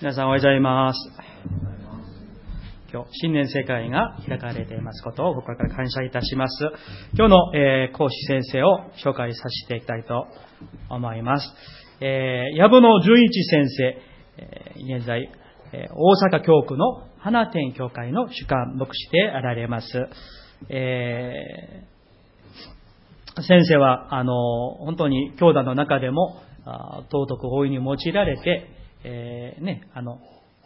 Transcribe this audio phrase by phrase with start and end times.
[0.00, 0.98] 皆さんおはようございます。
[2.92, 6.64] 今日、新年世界が開かれていますことを心から感謝いたします。
[7.14, 10.26] 今日の、えー講師先生を紹介させていきたいと
[10.90, 11.48] 思います。
[12.00, 13.84] えー、矢野純一先生、
[14.38, 15.30] えー現在、
[15.72, 19.86] え大阪教区の花天教会の主幹牧師であられます。
[20.70, 21.84] え
[23.42, 24.34] 先生は、あの、
[24.78, 30.18] 本当に教団の中でも、あ道徳大いに用いられて、えーね、あの、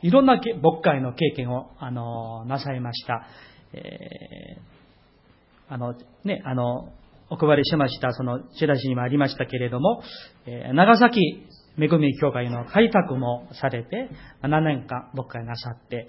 [0.02, 3.26] いろんな牧会の経験を、あの、なさいました。
[3.72, 4.78] えー
[5.70, 6.88] あの、ね、あの、
[7.28, 10.02] お配りしました、その、チラシにもありましたけれども、
[10.46, 11.20] えー長崎
[11.78, 14.08] 恵み教会の開拓もされて、
[14.42, 16.08] 7年間牧会なさって、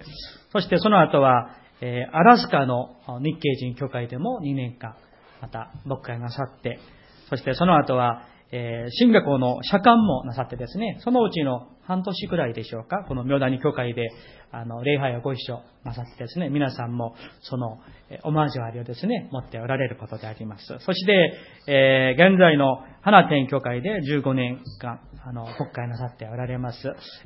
[0.52, 1.50] そしてその後は、
[1.82, 4.94] えーアラスカの日系人教会でも2年間、
[5.42, 6.80] また牧会なさって、
[7.28, 14.12] そしてその後は、えー新学校の社官もなさってですね、そのうちの半年くらいでしょうか、この明谷教会で、
[14.52, 20.64] あの、礼拝をご一緒なさってですね、皆さんもその、えオマージュありをですね、持っておられることであります。
[20.78, 21.34] そして、
[21.66, 26.78] えー現在の花天教会で15年間、あの、国会なさっておられます。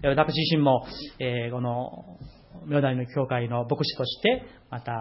[0.03, 0.87] え私自身も、
[1.19, 1.91] えーこの、
[2.67, 4.93] 明大の教会の牧師として、また、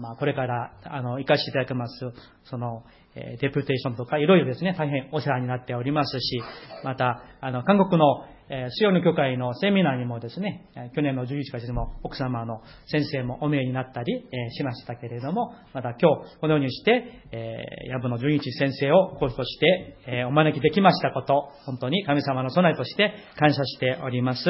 [0.00, 2.12] まあ、これから、あの、生かしていただきます、
[2.44, 2.82] その、
[3.14, 6.42] えーデプテーションとか、いろいろですね、大変お世話になっておりますし、
[6.82, 24.44] また、あの、韓国の、えー、水曜の教会のセミナーにもですね、去年の11月にも奥様の先生もお見えになったり、えしましたけれども、また今日、このようにして、えー、矢部の純一先生を講師として、えお招きできましたこと、本当に神様の備えとして感謝しております。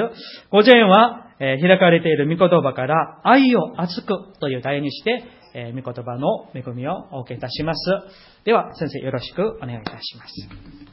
[0.50, 7.90] 午前は、え開かれている御言葉から、愛を熱くという題にして、え御言葉の恵みをお受けいたします。
[8.44, 10.92] では、先生よろしくお願いいたします。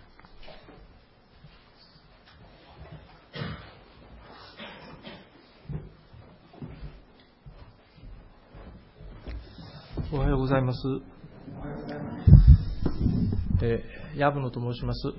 [10.12, 10.80] おはようございます。
[13.62, 15.14] えー、矢野と申します。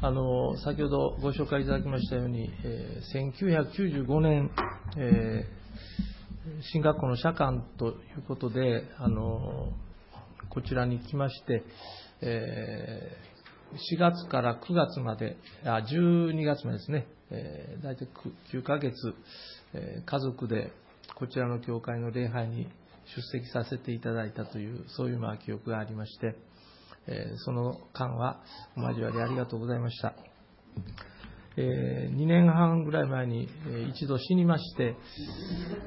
[0.00, 3.32] あの、先ほどご紹介いただきましたように、えー
[4.06, 4.50] 1995年、
[4.96, 5.60] えー
[6.72, 9.72] 進学校の社官ということで、あの、
[10.48, 11.64] こちらに来まして、
[12.22, 13.30] えー
[13.96, 18.06] 4月から9月まで、あ、12月までですね、えー大体
[18.52, 18.94] 9ヶ月、
[19.74, 20.72] えー家族で
[21.16, 22.68] こちらの教会の礼拝に
[23.16, 26.36] 出席させていただいたという、そういうまあ記憶がありまして、
[27.06, 28.40] えーその間は
[28.76, 30.14] お交わりありがとうございました。
[31.56, 34.96] え2年半ぐらい前に、えー一度死にまして、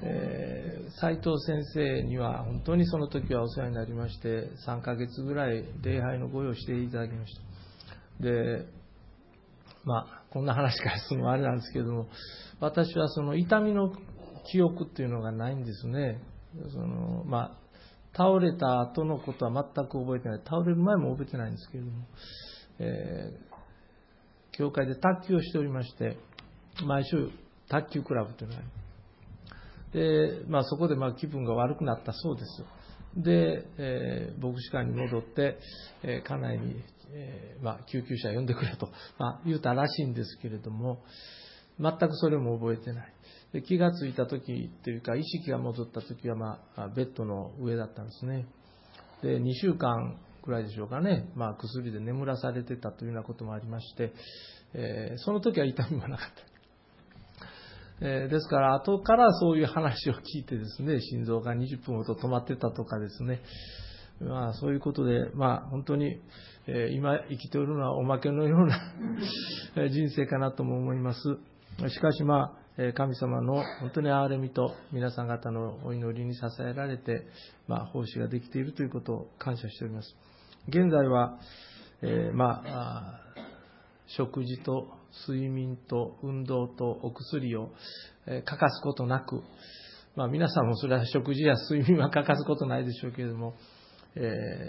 [0.01, 8.23] えー藤先生には本当にその時はお世話になりまして、3ヶ月ぐらい礼拝のご用意していただきました。
[8.23, 8.65] で、
[9.85, 12.07] まあ、こんな話からするのもあれなんですけども、
[12.59, 13.91] 私はその痛みの
[14.51, 16.21] 記憶っていうのがないんですね。
[16.71, 17.57] そのまあ、
[18.15, 20.41] 倒れた後のことは全く覚えてない。
[20.45, 22.05] 倒れる前も覚えてないんですけれども、
[22.79, 23.53] えー
[24.55, 26.15] 教会で卓球をしておりまして、
[26.85, 27.31] 毎週
[27.69, 28.63] 卓球クラブというのがあ
[29.95, 32.63] りで、まあ、そこでまあ気分が悪くなったそうです。
[33.23, 35.57] で、えー牧師館に戻って、
[36.03, 36.75] えー家内に、
[37.13, 41.03] えーまあ、救急車呼んでくれと、まあ、言うたらしいんですけれども、
[41.79, 43.12] 全くそれも覚えてない。
[43.53, 48.47] で気がついた時というか、意識が戻った時は、まあ、ベッドの上だったんですね。
[49.21, 54.11] で、2週間くらいでしょうかね、まあ、薬で眠らされてたというようなこともありまして、
[54.73, 56.27] えーその時は痛みもなかっ
[57.99, 58.05] た。
[58.05, 63.41] えーですから、後からそういう話を聞いてですね、心臓が20分ほど止まってたとかですね、
[64.19, 66.19] まあ、そういうことで、まあ、本当に、
[66.65, 71.19] えー今生きておるのはおまけのような人生かなとも思います。
[71.89, 72.62] しかし、まあ、
[72.95, 77.27] 神様の本当に憐れみと皆さん方のお祈りに支えられて、
[77.67, 80.15] まあ、奉仕ができているということを感謝しております。
[80.69, 81.39] 現在は、
[82.01, 83.19] えーまあ
[84.07, 84.89] 食事と
[85.27, 87.71] 睡眠と運動とお薬を、
[88.27, 89.41] え欠かすことなく、
[90.15, 93.53] まあ、皆さんもそれは食事や睡眠は欠かすことないでしょうけれども、
[94.15, 94.19] え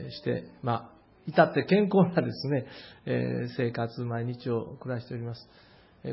[0.09, 0.91] ーして、まあ、
[1.27, 2.67] 至って健康なですね、
[3.07, 5.49] えー生活、毎日を暮らしております。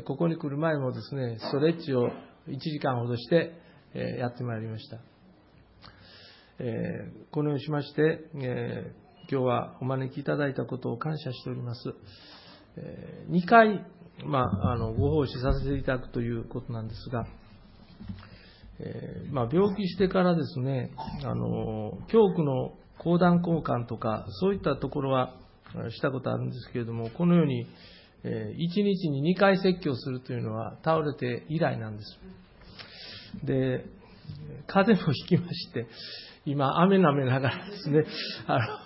[0.06, 2.08] ここに来る前もですね、ストレッチを
[2.48, 3.52] 1時間ほどして、
[4.18, 4.96] やってまいりました。
[7.30, 8.20] このようにしまして、
[9.30, 11.94] 今日はお招きいただいたことを感謝しております。
[13.28, 13.84] 2回、
[14.24, 17.26] まあ、あのご奉仕させていただくということなんですが、
[18.78, 20.90] えまあ、病気してからですね、
[21.22, 25.34] あの教区の講談交換とか、そういったところは
[25.90, 27.66] したことあるんですけれども、このように、
[28.24, 32.18] え、1日に2回説教するというのは倒れて以来なんです。
[33.44, 33.84] で、
[34.66, 35.86] 風邪もひきまして、
[36.44, 38.04] 今、雨舐めながらですね、
[38.46, 38.82] あの、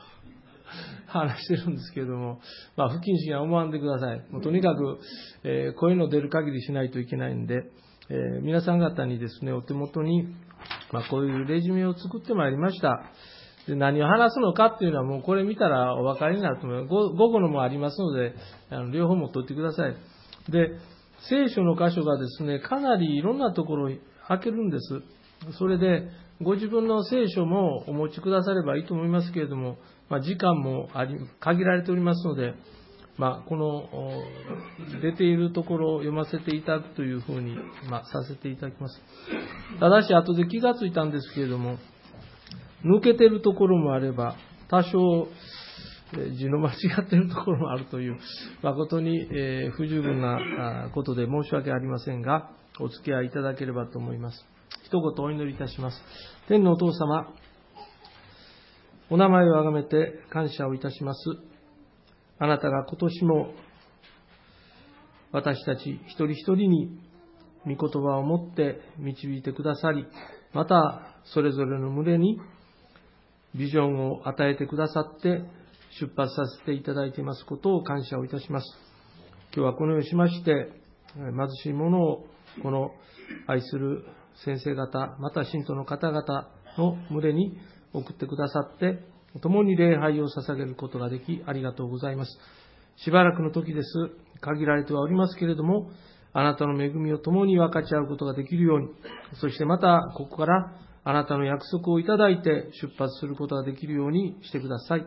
[1.07, 2.41] 話してるんですけれども、
[2.77, 4.25] まあ、不謹慎は思わんでください。
[4.31, 4.99] もうとにかく、
[5.45, 7.65] えー、声の出る限りしないといけないんで、
[8.09, 10.27] えー、皆さん方にですね、お手元に、
[10.93, 13.03] まあ、こういうレジュメを作ってまいりました。
[13.67, 16.89] で何を話すのかっていうのはもうこれ見たらお分かりになると思います。
[16.89, 18.35] 午後のもありますので、
[18.71, 19.97] あの両方持ってください。
[20.51, 20.71] で、
[21.29, 23.97] 聖書の箇所がですね、かなりいろんなところを
[24.29, 25.03] 開けるんです。
[25.59, 26.09] それで、
[26.43, 29.79] ご自分の聖書もお持ちくださればいいと思いますけれども、
[30.09, 32.55] まあ、時間もあり限られておりますので、
[33.17, 33.89] まあ、この
[35.01, 37.57] 出ているところを読ませていただくというふうに、
[37.89, 39.01] まあ、させていただきます。
[39.81, 41.79] ただし、後で気がついたんですけれども、
[42.85, 44.37] 抜けてるところもあれば、
[44.69, 45.29] 多少、
[46.39, 48.17] 字の間違っているところもあるという、
[48.63, 49.27] 誠に
[49.73, 54.47] 不十分なことで申し訳ありませんが、お付き合いいただければと思います。
[54.85, 56.01] 一言お祈りいたします。
[56.49, 57.33] 天のお父様、
[59.11, 61.21] お名前をあがめて感謝をいたします。
[62.39, 63.55] あなたが今年も
[65.33, 67.01] 私たち一人一人に
[67.65, 70.07] 御言葉を持って導いてくださり、
[70.53, 72.39] またそれぞれの群れに
[73.57, 75.43] ビジョンを与えてくださって
[75.99, 78.67] 出発させていただいていますことを感謝をいたします。
[79.55, 80.71] 今日はこのようにしまして、
[81.15, 81.33] 貧
[81.63, 82.27] しい者を
[82.63, 82.91] この
[83.47, 84.05] 愛する
[84.45, 87.57] 先生方、また信徒の方々の群れに
[87.95, 89.03] 送ってくださって、
[89.41, 92.39] 共に礼拝を捧げることができ、ありがとうございます。
[92.97, 93.89] しばらくの時です。
[94.41, 95.91] 限られてはおりますけれども、
[96.35, 98.89] あなたの恵みを共に分かち合うことができるように、
[99.41, 100.73] そしてまた、ここから
[101.09, 105.07] あなたの約束をいただいて出発することができるようにしてください。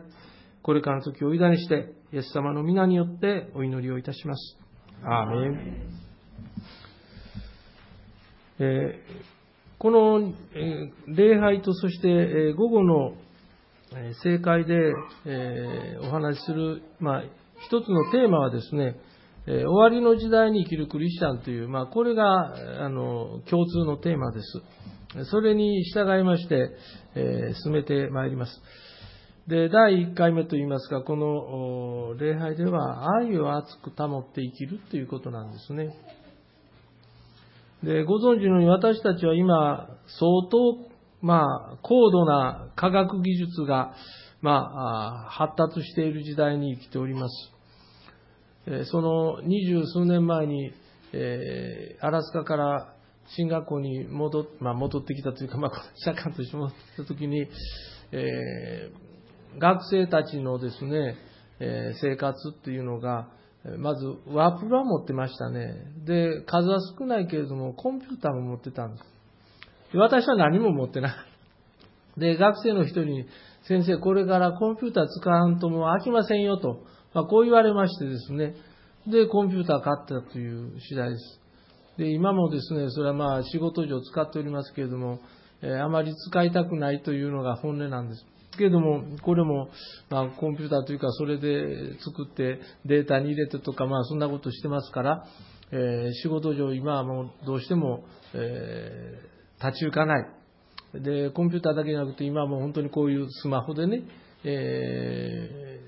[0.62, 4.56] これからの時をお委ねして、イエス様の皆によってお祈りをいたします。
[5.04, 6.00] アーメン。
[8.60, 9.04] え
[9.78, 13.12] この、え礼拝とそして、え午後の
[14.22, 14.94] 正解で、
[15.26, 17.24] えお話しする、まあ、
[17.66, 18.96] 一つのテーマはですね、
[19.46, 22.54] え終わりの時代に生きるクリスチャンという、まあ、これが
[22.84, 24.62] あの共通のテーマです。
[25.24, 26.70] それに従いまして、
[27.16, 28.52] え進めてまいります。
[29.48, 35.96] で、第1回目といいますか、この礼拝では愛を熱く保って生きるということなんですね。
[37.82, 40.78] で、ご存知のように私たちは今、相当、
[41.22, 41.42] ま
[41.72, 43.94] あ、高度な科学技術が、
[44.42, 44.70] ま
[45.26, 48.84] あ、発達している時代に生きております。
[48.90, 50.72] その二十数年前に、
[51.12, 52.94] えー、アラスカから
[53.36, 55.72] 進学校に戻,、まあ、戻ってきたというか、まあ、
[56.04, 57.46] 社会として戻ったときに、
[58.12, 61.16] えー、学生たちのですね、
[61.60, 63.28] えー、生活っていうのが、
[63.78, 65.74] まず、ワープロは持ってましたね。
[66.06, 69.04] で、数は少ないけれども、コンピューターも持ってたんです。
[69.92, 72.20] で私は何も持ってない。
[72.20, 73.26] で、学生の人に、
[73.64, 78.54] 先生、これからコンピューター使わんともう飽きませんよと、まあ、こう言われましてですね。
[79.06, 81.39] で、コンピューター買ったという次第です。
[82.00, 85.20] で、今もですね、それはまあ仕事上使っておりますけれども、
[85.60, 88.24] えー、あまり使いたくないというのが本音なんです。
[88.56, 89.68] けれども、これも、
[90.08, 95.26] まあ、コンピューターというか、それで作ってデータに入れてとか、まあ、そんなことしてますから、
[95.72, 100.26] えー、仕事上、今はもうどうしても、えー、立ち行かない。
[100.94, 104.04] で、コンピューターだけじゃなくて、今はもう本当にこういうスマホでね、
[104.44, 105.80] え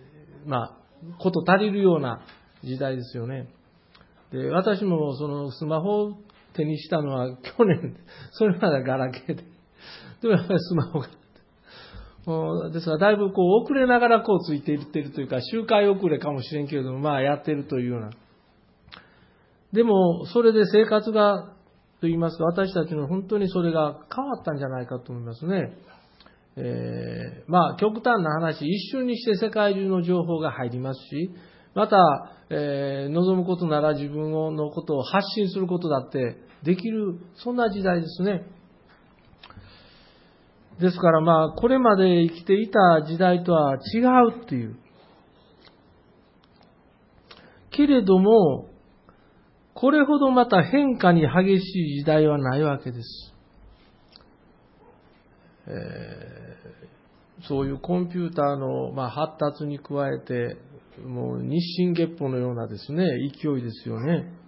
[0.46, 0.76] ー、まあ、
[1.18, 2.20] こと足りるような
[2.62, 3.48] 時代ですよね。
[4.32, 6.12] で、私もそのスマホを
[6.54, 7.96] 手にしたのは去年、
[8.32, 9.44] それまでガラケーで。
[10.22, 11.08] でもやっぱりスマホが
[12.70, 18.10] ですから、だいぶこう遅れながらこうついていってるというか、周回遅れかもしれんけれども、まあやってるというような。
[19.72, 21.54] でも、それで生活が、
[22.00, 25.72] と言いますか、私たちの本当にそれが変わったんじゃないかと思いますね。
[26.56, 31.30] えー、まあ、極端な話、一瞬にして世界中の情報が入りますし、
[31.74, 31.96] また、
[32.50, 38.46] えー、望むことなら自分のことを発信することだってできる、そんな時代ですね。
[40.80, 43.98] ですからまあ、これまで生きていた時代とは違
[44.30, 44.76] うっていう。
[47.70, 48.68] けれども、
[49.74, 53.34] これほどまた変化に激しい時代はないわけです。
[55.66, 60.56] えー、そういうコンピューターの、まあ、発達に加えて、
[61.00, 63.06] もう日進月歩のようなですね、
[63.40, 64.42] 勢いですよね。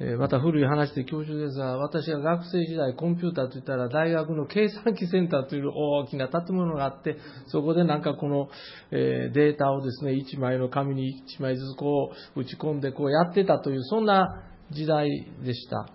[0.00, 7.16] えまた古い話で恐縮ですが、私が学生時代コンピューターといったら大学の計算機センターという大きな建物があって、
[7.48, 8.48] そこでなんかこの、
[8.92, 15.08] えデータをですね、1枚の紙に1枚ずつこう打ち込んでこうやってたという、そんな時代
[15.44, 15.88] でした。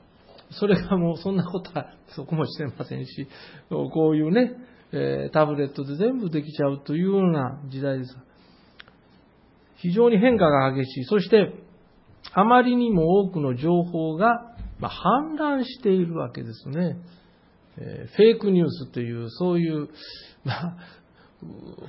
[0.51, 3.27] それがもうそんなことはそこもしてませんし、
[3.70, 4.51] こういうね、
[4.92, 8.18] えタブレットで全部できちゃうというような時代です。
[9.83, 11.03] 非常に変化が激しい。
[11.03, 11.53] そして、
[12.31, 16.97] あまりにも多くの情報が、ま氾濫しているわけですね。
[17.77, 19.89] えフェイクニュースという、そういう、
[20.45, 20.77] まあ、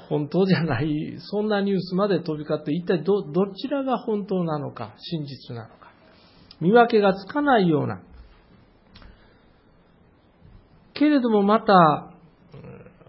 [0.09, 5.93] 本当じゃない、そんなニュースまで飛び交って、一体ど、どちらが本当なのか、真実なのか、
[6.61, 8.03] 見分けがつかないような。
[10.95, 12.14] けれどもまた、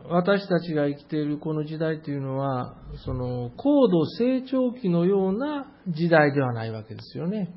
[0.10, 7.54] 私たちが生きているこの時代というのは、その高度成長期のような時代ではないわけですよね。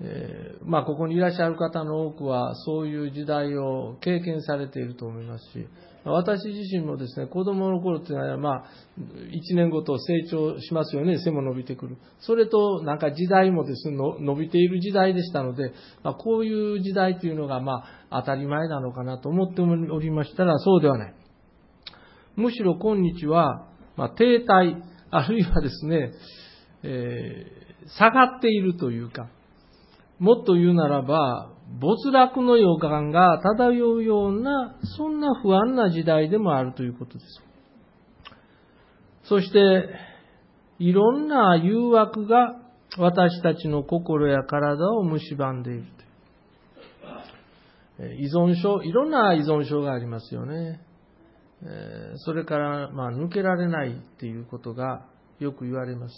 [0.00, 5.66] えー、まあ、ここにいらっしゃる方の多くは、そういう時代を経験されていると思いますし、
[6.10, 8.64] 私自身もですね、子供の頃っていうのは、まあ、
[8.98, 11.98] 1年ごと成長しますよね、背も伸びてくる。
[12.20, 15.72] それと、なんか時代もですね、伸びている時代でしたので、
[16.02, 21.14] まあ、こういう時代というのが、まあ、当たり前なのかなと思っておりましたら、そうではない。
[22.36, 26.12] むしろ今日は、まあ、停滞、あるいはですね、
[26.82, 29.28] えー、下がっているというか、
[30.18, 37.42] もっと言うならば、没落の予感が漂うような、そんな不安な時代でもあるということです。
[39.24, 39.88] そして、
[40.78, 42.56] いろんな誘惑が
[42.96, 45.84] 私たちの心や体を蝕んでいる
[47.98, 48.24] とい。
[48.24, 50.80] 依存症、いろんな依存症がありますよね。
[52.16, 55.06] それから、まあ、抜けられないっていうことが
[55.40, 56.14] よく言われます。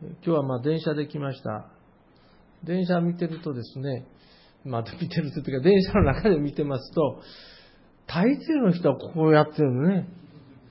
[0.00, 1.70] 今日はま電車で来ました。
[2.64, 4.06] 電車見てるとですね、
[4.64, 7.20] まあ見てるというか電車の中で見てますと、
[8.06, 10.08] 大抵の人はこうやってるのね。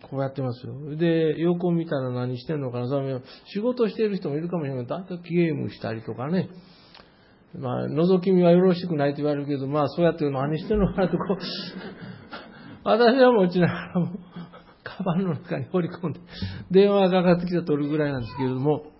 [0.03, 0.96] こうやってますよ。
[0.96, 2.88] で、横を見たら何してんのかな。
[2.88, 6.50] それ仕事してる人もいるかもしれないけど、だいたいゲームしたりとかね。
[7.58, 11.38] まあ、覗き見はよろしくないと言われるけど、まあ、そうやって何してんのかなとこう、
[12.84, 13.70] 私はもちろん、
[14.84, 16.20] カバンの中に放り込んで、
[16.70, 18.91] 電話がかかってきたら取るぐらいなんですけれども、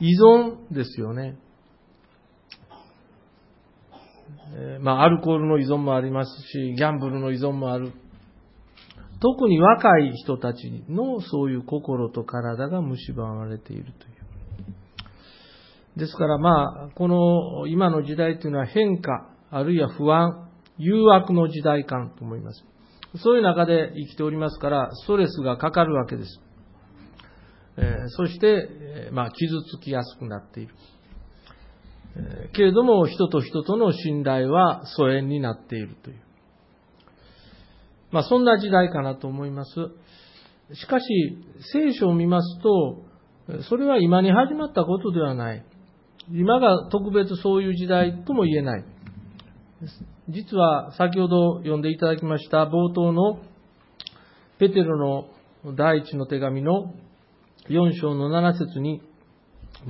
[0.00, 1.36] 依存ですよね。
[4.56, 7.92] えまあ、アルコールの依存もありますし、ギャンブルの依存もある。
[9.20, 14.14] 特に若い人たちのそういう心と体が蝕まれているという。
[15.96, 22.64] ですからまあ、この今の時代というのは変化、あるいは不安、誘惑の時代感と思います。
[23.16, 26.40] そういう中で生きておりますから、ストレスがかかるわけです。
[27.76, 30.74] えそして、まあ、傷つきやすくなっている。
[32.16, 36.20] えけれども、人と人との信頼は疎遠になっているという。
[38.12, 39.70] まあ、そんな時代かなと思います。
[40.74, 41.06] しかし、
[41.72, 43.02] 聖書を見ますと、
[43.68, 45.64] それは今に始まったことではない。
[46.32, 48.84] 今が特別そういう時代とも言えない。
[50.28, 53.40] 実は先ほど読んでいただきました冒頭の
[54.58, 54.96] ペテロ
[55.64, 56.94] の第一の手紙の
[57.68, 59.00] 4章の7節に、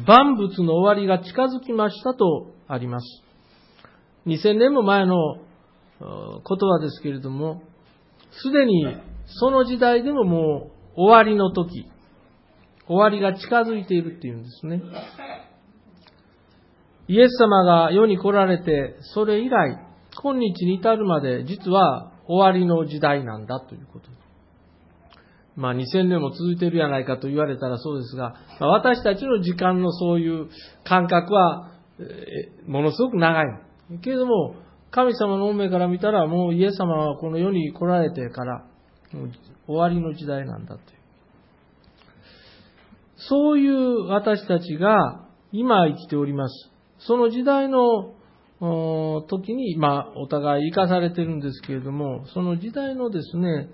[0.07, 3.23] 万物の終わりが近づきましたとあります。
[4.26, 5.40] 2000年も前の言
[6.00, 7.62] 葉ですけれども、
[8.31, 8.87] すでに
[9.26, 11.87] その時代でももう終わりの時、
[12.87, 14.83] 終わりが近づいているっていうんですね。
[17.09, 19.78] イエス様が世に来られて、それ以来、
[20.23, 24.24] 今日に至るまで実は終わりの時代なんだということです。
[25.56, 30.49] まあ2000年も続いてるやないかと言われたらそうですが、まあ、私たちの時間のそういう
[30.84, 33.46] 感覚は、えものすごく長い。
[34.02, 34.56] けれども、
[34.90, 38.64] 神様の運命から見たらもうイエス様はこの世に来られてから、
[39.66, 41.04] 終わりの時代なんだという。
[43.16, 46.70] そういう私たちが今生きております。
[46.99, 48.14] その時代の
[49.28, 53.68] 時に、まあ、お互い生かされてるんですけれども、その時代のですね、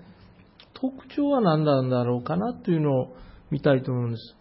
[0.81, 3.15] 特徴は何なんだろうかなというのを
[3.51, 4.35] 見たいと思うんです。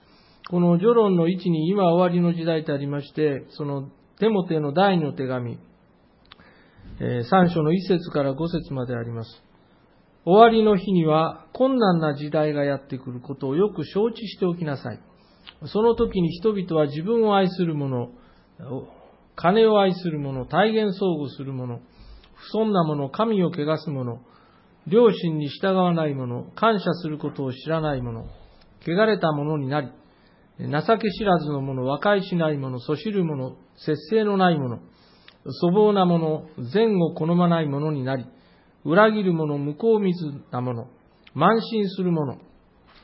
[0.48, 5.58] この序論の位置に今終わりの時代とありまして、そのテモテの第二の手紙、
[6.98, 9.42] え3章の1節から5節まであります。
[10.24, 15.00] 終わりの日には困難な時代がやってくることをよく承知しておきなさい。
[15.66, 18.10] その時に人々は自分を愛する者、
[19.36, 21.80] 金を愛する者、体現相互する者、
[22.34, 24.20] 不尊な者、神を汚す者、
[24.90, 28.26] 両親に従わない者、感謝することを知らない者、
[28.86, 29.88] 汚れた者になり、
[30.58, 34.80] 情け知らずの者、和解しない者、そしる者、節制のない者、
[35.62, 38.26] 粗暴な者、善を好まない者になり、
[38.84, 40.88] 裏切る者、向こう水な者、
[41.36, 42.38] 慢心する者、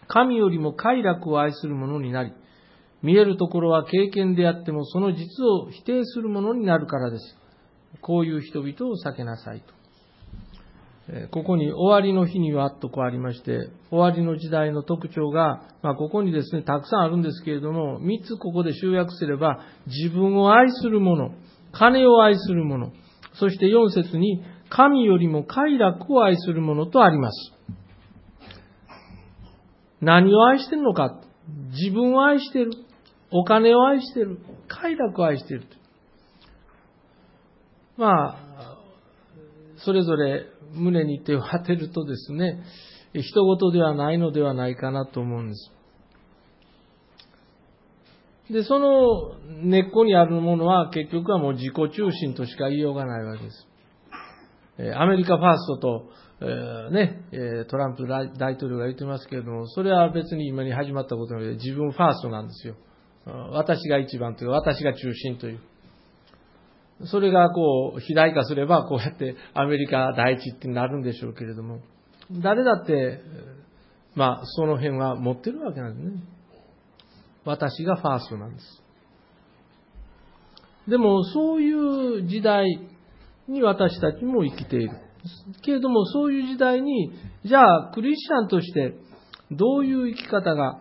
[0.09, 2.33] 神よりも快楽を愛する者になり、
[3.02, 7.37] 見えるところは経験であってもその実を否定するものになるからです。
[8.00, 9.73] こういう人々を避けなさいと。
[11.31, 21.31] ここに終わりの日にはとこうありまして、終わりの時代の特徴が、まあ、ここにですね、たくさんあるんですけれども、三つここで集約すれば、自分を愛する者、
[21.71, 22.91] 金を愛する者、
[23.35, 27.53] そして四節に、神よりも快楽を愛する者とあります。
[30.01, 31.21] 何を愛してるのか
[31.71, 32.73] 自分を愛してる。
[33.31, 34.39] お金を愛してる。
[34.67, 35.67] 快楽を愛している。
[37.97, 38.79] まあ、
[39.79, 42.63] それぞれ胸に手を当てるとですね、
[43.15, 45.73] 人事ではないのではないかなと思うんです。
[48.51, 53.67] で、その根っこにあるものは結局はもう自己中心としか言いようがないわけです。
[54.97, 56.11] アメリカファーストと、
[56.43, 62.77] えー、ね、トランプ大統領が言ってますけれども、それは別に今に始まったことなので自分ファーストなんですよ。
[63.53, 65.61] 私が一番という私が中心という。
[67.05, 71.81] それがこう、肥大化すれば、こうやってアメリカ第一ってなるんでしょうけれども、
[72.31, 73.21] 誰だって、
[74.15, 76.23] まあ、その辺は持ってるわけなんですね。
[77.45, 78.83] 私がファーストなんです。
[80.88, 82.67] でも、そういう時代
[83.49, 84.91] に私たちも生きている。
[85.62, 87.12] けれども、そういう時代に、
[87.45, 88.95] じゃあ、クリスチャンとして、
[89.50, 90.81] どういう生き方が、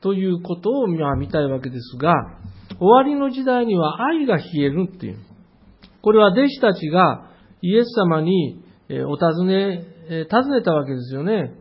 [0.00, 2.14] ということを見たいわけですが、
[2.80, 5.18] 終わりの時代には愛が冷えるっていう。
[6.02, 8.64] これは弟子たちがイエス様に
[9.06, 9.84] お尋ね、
[10.28, 11.54] 尋ねたわけですよね。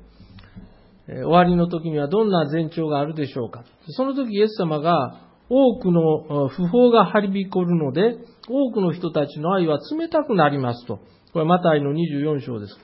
[1.07, 3.65] 終わりの時にはどんな前兆があるでしょうか。
[3.89, 10.99] その時イエス様が多くの不法が張りびこるので、多くの人たちの愛は冷たくなりますと。
[11.33, 12.79] これマタイの24章です。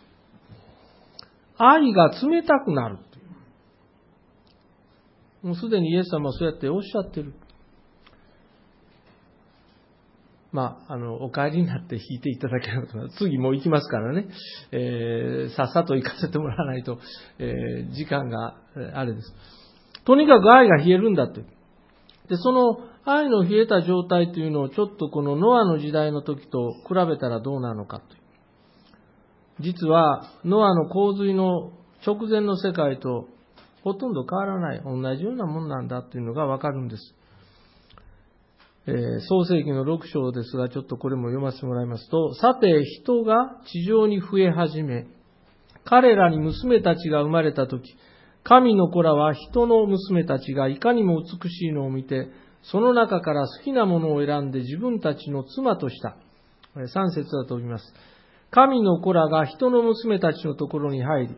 [1.58, 2.98] 愛が冷たくなる。
[5.42, 7.34] もうすでにイエス様はそうやっておっしゃってる。
[10.55, 13.09] まあ、あの、お帰りになって弾いていただければと。
[13.18, 14.27] 次もう行きますからね。
[14.72, 16.98] えー、さっさと行かせてもらわないと、
[17.39, 18.55] えー、時間が、
[18.94, 19.33] あれです。
[20.05, 21.41] とにかく愛が冷えるんだって。
[21.41, 28.22] で、その愛の冷えた状態というのをちょっとこのノアの時代の時と比べたらどうなのかという。
[29.59, 31.74] 実は、ノアの洪水の
[32.07, 33.27] 直前の世界と
[33.83, 37.15] ほとんど変わらない、同じようなもんなんだというのがわかるんです。
[38.87, 45.07] えー、創世記の6章ですが、ちょっとこれも読ませてもらいますと、さて人が地上に増え始め、
[45.85, 47.95] 彼らに娘たちが生まれたとき、
[48.43, 52.29] 神の子らは人の娘たちがいかにも美しいのを見て、
[52.61, 56.17] その中から好きなものを選んで自分たちの妻とした。
[56.75, 57.93] 3節だと読みます。
[58.51, 61.35] 神の子らが人の娘たちのところに入り、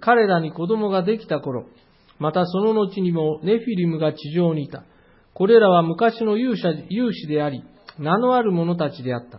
[0.00, 1.66] 彼らに子供ができた頃、
[2.18, 4.84] またその後にもネフィリムが地上にいた。
[5.38, 7.62] これらは昔の勇者勇士であり、
[7.96, 9.38] 名のある者たちであった。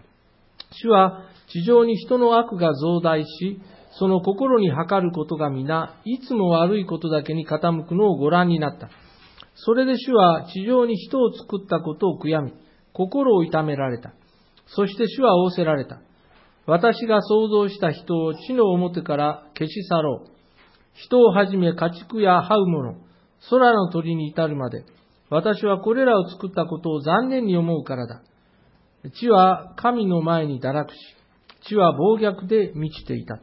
[0.71, 3.59] 主は地上に人の悪が増大し、
[3.99, 8.89] その心に測ることが皆、いつも悪いことだけに傾くのをご覧になった。
[9.55, 12.53] それで主は地上に人を作ったことを悔やみ、
[12.93, 14.13] 心を痛められた。
[14.67, 15.99] そして主は仰せられた。
[16.65, 20.29] 私が想像した人を地の表から消し去ろう。
[20.93, 22.95] 人をはじめ家畜や這う者、
[23.49, 24.85] 空の鳥に至るまで、
[25.29, 28.23] 私はこれらを作ったことを残念に思うからだ。
[29.19, 30.97] 地は神の前に堕落し、
[31.67, 33.39] 地は暴虐で満ちていた。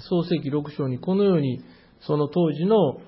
[0.00, 1.62] 創世記6章にこのように、
[2.00, 2.98] その当時の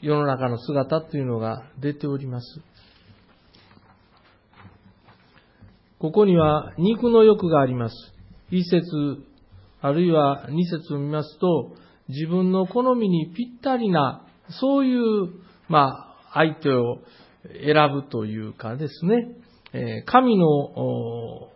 [0.00, 2.60] 世の中の姿というのが出ております。
[5.98, 7.94] ここには肉の欲があります。
[8.50, 9.24] 一節、
[9.80, 11.76] あるいは二節を見ますと、
[12.08, 14.26] 自分の好みにぴったりな、
[14.60, 15.28] そういう、
[15.68, 16.98] まあ、相手を
[17.64, 19.36] 選ぶというかですね、
[19.72, 21.48] え神の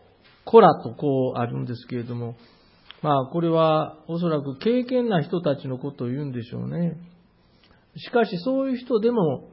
[0.44, 2.36] 子らとこうあるんですけれども、
[3.02, 6.96] まあこれはおそらく敬虔な人たちのことを言うんでしょうね。
[7.96, 9.48] しかしそういう人でも、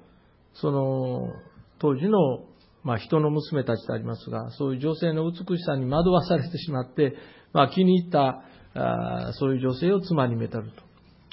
[0.53, 1.33] その
[1.79, 2.45] 当時の、
[2.83, 7.15] まあ、人の娘たちとありますが、そういう女性の美しさに惑わされてしまって、
[7.53, 8.43] まあ、気に入った
[8.75, 10.71] あそういう女性を妻にめたる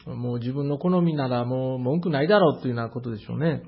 [0.06, 0.14] と。
[0.14, 3.62] もう自分の好みならもう文句ないだろうというようなことでしょうね。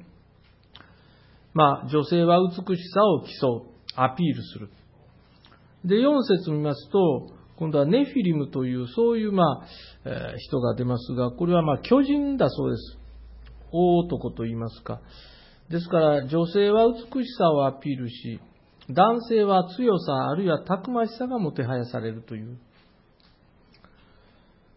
[1.54, 4.70] まあ、女性は美しさを競う、アピールする。
[5.84, 9.66] で、4節見ますと、今度はネフィリムという、そういう、まあ、
[10.04, 12.98] えー、人が出ますが、これはまあ、巨人だそうです。
[13.70, 15.00] 大男と言いますか。
[15.68, 18.40] ですから、女性は美しさをアピールし、
[18.90, 22.58] 男性は強さあるいはたくましさがもてはやされるという、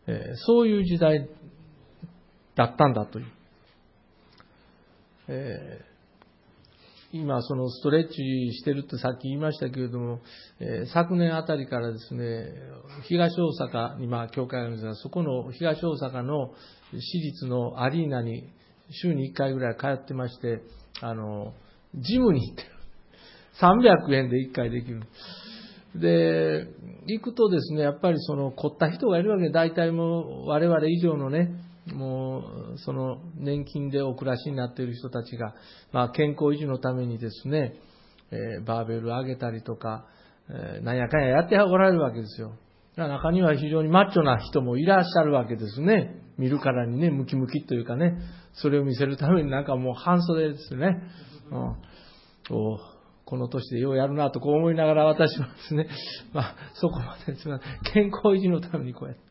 [0.07, 1.27] えーそういう時代
[2.55, 3.25] だったんだという。
[5.27, 5.94] えー
[7.15, 8.15] 今、そのストレッチ
[8.51, 10.19] してるってさっき言いましたけれども、
[10.59, 12.51] えー昨年あたりからですね、
[13.07, 16.51] 東大阪に、まあ、教会があるんですが、そこの東大阪の
[16.91, 18.49] 私立のアリーナに
[18.89, 20.61] 週に1回ぐらい通ってまして、
[21.01, 21.53] あの、
[21.95, 22.69] ジムに行ってる。
[23.61, 25.03] 300円で1回できる。
[25.95, 26.67] で、
[27.07, 31.49] 行くとですね、やっぱりその凝った人がいるわけで、大体もう我々以上のね、
[31.93, 32.39] も
[32.75, 35.53] うその年金でお暮らしになっている人たちが、
[35.91, 37.75] まあ、健康維持のためにですね、
[38.31, 40.05] えーバーベル上げたりとか、
[40.49, 42.57] えーなんやかんややっておられるわけですよ。
[42.97, 46.21] 中には非常にマッチョな人もいらっしゃるわけですね。
[46.37, 48.17] 見るからにね、ムキムキというかね、
[48.53, 51.01] それを見せるためになんかもう半袖ですね。
[51.51, 51.75] うん
[52.55, 52.77] お
[53.25, 55.87] この年でようやるなとこう思いながら私はですね、
[56.31, 57.59] まあ、そこまでですが、
[57.91, 59.23] 健康維持のためにこうやって。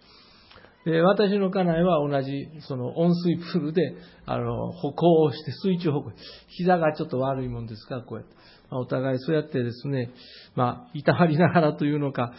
[0.84, 3.94] で、私の家内は同じ、その温水プールで、
[4.26, 6.12] あの、歩行をして水中歩行。
[6.48, 7.96] 膝がちょっと悪いもんですか？
[7.96, 8.34] ら、こうやって。
[8.70, 10.10] まあ、お互いそうやってですね、
[10.54, 12.32] まあ、痛張りながらというのか、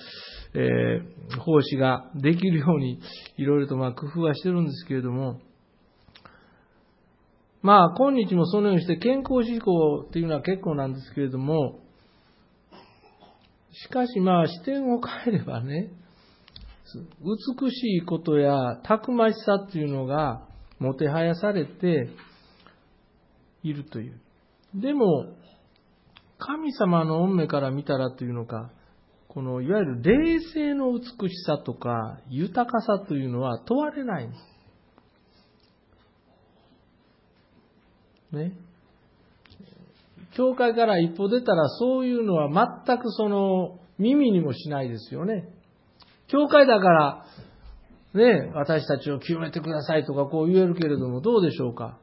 [0.53, 2.99] えー、奉仕ができるように、
[3.38, 5.39] いろいろとまあ工夫はしてるんですけれども、
[7.62, 11.79] まあ、今日もそのようにして健康志向っていうのは結構なんですけれども、
[13.71, 15.89] しかしまあ視点を変えればね、
[17.21, 20.47] 美しいことやたくましさっていうのが
[20.79, 22.09] もてはやされて
[23.63, 24.19] いるという。
[24.75, 25.35] でも、
[26.37, 28.71] 神様の恩目から見たらというのか、
[29.29, 34.35] このいわゆる霊性の美しさとか豊かさというのは問われないんで
[38.31, 38.35] す。
[38.35, 38.51] ね。
[40.35, 42.49] 教会から一歩出たらそういうのは
[42.85, 45.54] 全くその耳にもしないですよね。
[46.27, 47.25] 教会だから、
[48.13, 51.97] ね、私たちを清めてくださいとかこう言えるけれどもどうでしょうか？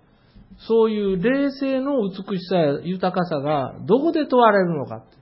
[0.68, 5.16] そういう霊性の美しさや豊かさがどこで問われるのかって。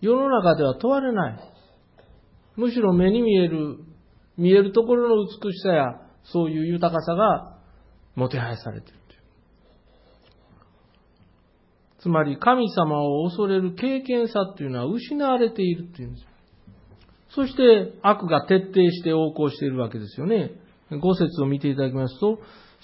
[0.00, 1.38] 世の中では問われない。
[2.56, 3.78] むしろ目に見える、
[4.36, 7.56] 見えるところの美しさやそういう豊かさが
[8.16, 9.00] もてはやされている。
[12.00, 16.26] つまり神様を恐れる経験さっていうのは失われているっていうんです。
[17.34, 20.50] そして悪が徹底して横行しているわけですよね。
[20.90, 22.40] 五節を見ていただきますと、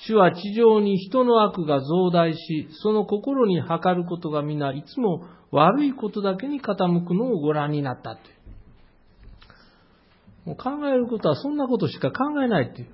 [0.07, 8.23] 主は地上に人の悪が増大し、その心に測ることが皆いつも悪いことだけに傾くのをご覧になったって。
[10.45, 12.89] もう考えることはそんなことしか考えないっていう。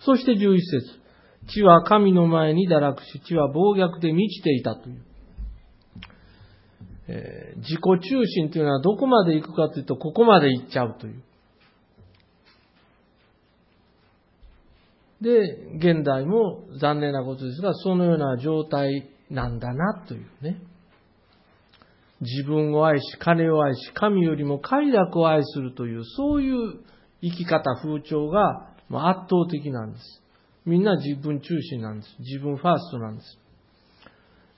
[0.00, 1.08] そして11節
[1.48, 5.02] 地は神の前に堕落し、地は暴虐で満ちていたという。
[7.08, 11.22] えー自己中心というのはどこまで行くかというと、ここまで行っちゃうという。
[15.20, 15.40] で、
[15.76, 20.60] 現代も残念なことですが、そのような状態なんだなというね。
[22.20, 26.80] 自分を愛し、金を愛し、神よりも快楽を愛するという、そういう
[27.22, 30.22] 生き方、風潮が圧倒的なんです。
[30.64, 32.16] みんな自分中心なんです。
[32.20, 33.38] 自分ファーストなんです。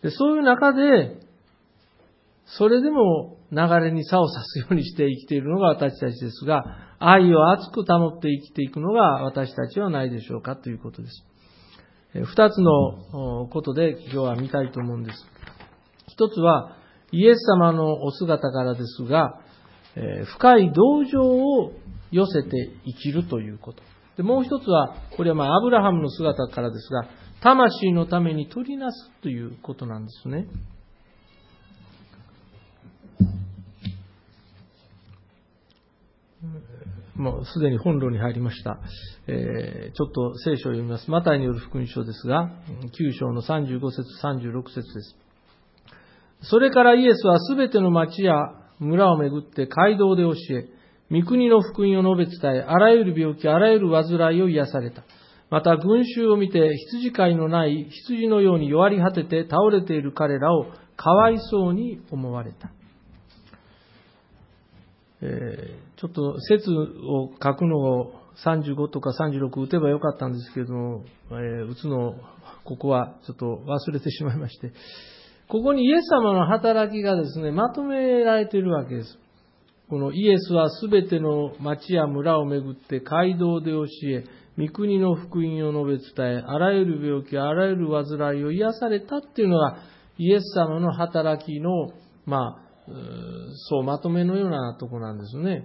[0.03, 1.30] でそういう中で、
[2.57, 6.65] それでも流れに差を差すようにして生きているのが私たちですが、
[6.99, 11.25] 愛を熱く保って生きていくのが私たちはないでしょうかということです。
[12.15, 15.27] 二つのことで今日は見たいと思うんです。
[16.09, 16.77] 一つは、
[17.13, 19.41] イエス様のお姿からですが、
[20.25, 21.73] 深い同情を
[22.11, 23.83] 寄せて生きるということ。
[24.17, 27.07] でもう一つは、これはまあアブラハムの姿からですが、
[27.41, 30.47] 魂のために取りなすということなんですね。
[37.17, 38.79] もうすでに本論に入りました。
[39.27, 41.11] えーちょっと聖書を読みます。
[41.11, 42.51] マタイによる福音書ですが、
[42.99, 45.17] 9章の35節36節です。
[46.43, 48.35] それからイエスはすべての町や
[48.79, 50.69] 村を巡って街道で教え、
[51.11, 55.03] 御国の福音を述べ伝え、あらゆる病気、あらゆる患いを癒された。
[55.51, 62.71] また群衆を見て羊飼いのない羊のように弱り果てて倒れている彼らをかわいそうに思われた。
[65.23, 72.15] えーちょっと説を書くのを35とか36打てばよかったんですけども、えー打つの
[72.65, 74.73] ここはちょっと忘れてしまいまして、
[75.49, 79.19] ここにイエス様の働きがですね、まとめられているわけです。
[79.89, 84.25] このイエスはすべての町や村をめぐって街道で教え、
[84.57, 89.79] 御国の福音を述べ伝え、あらゆる病気、あらゆる患いを癒されたっていうのが、
[90.17, 91.71] イエス様の働きの、
[92.25, 92.70] まあ、
[93.69, 95.65] そうまとめのようなとこなんですね。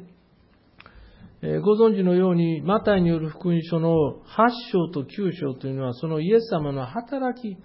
[1.41, 3.89] え、ご存知のように、マタイによる福音書の
[4.25, 7.57] 8章と9章というのは、そのイエス様の働き、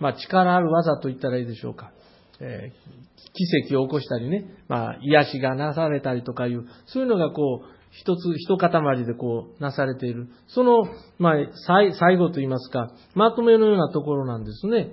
[0.00, 1.92] まあ、力ある技と言ったらいいでしょうか。
[2.40, 10.28] えー、奇跡を起こしたりね、まあ、癒しがなされたりとかいう、そういうのがこう、一つ、一塊でこう、なされている。
[10.48, 10.84] その、
[11.18, 11.34] まあ、
[11.66, 14.92] 最後と言いますか、まとめのようなところなんですね。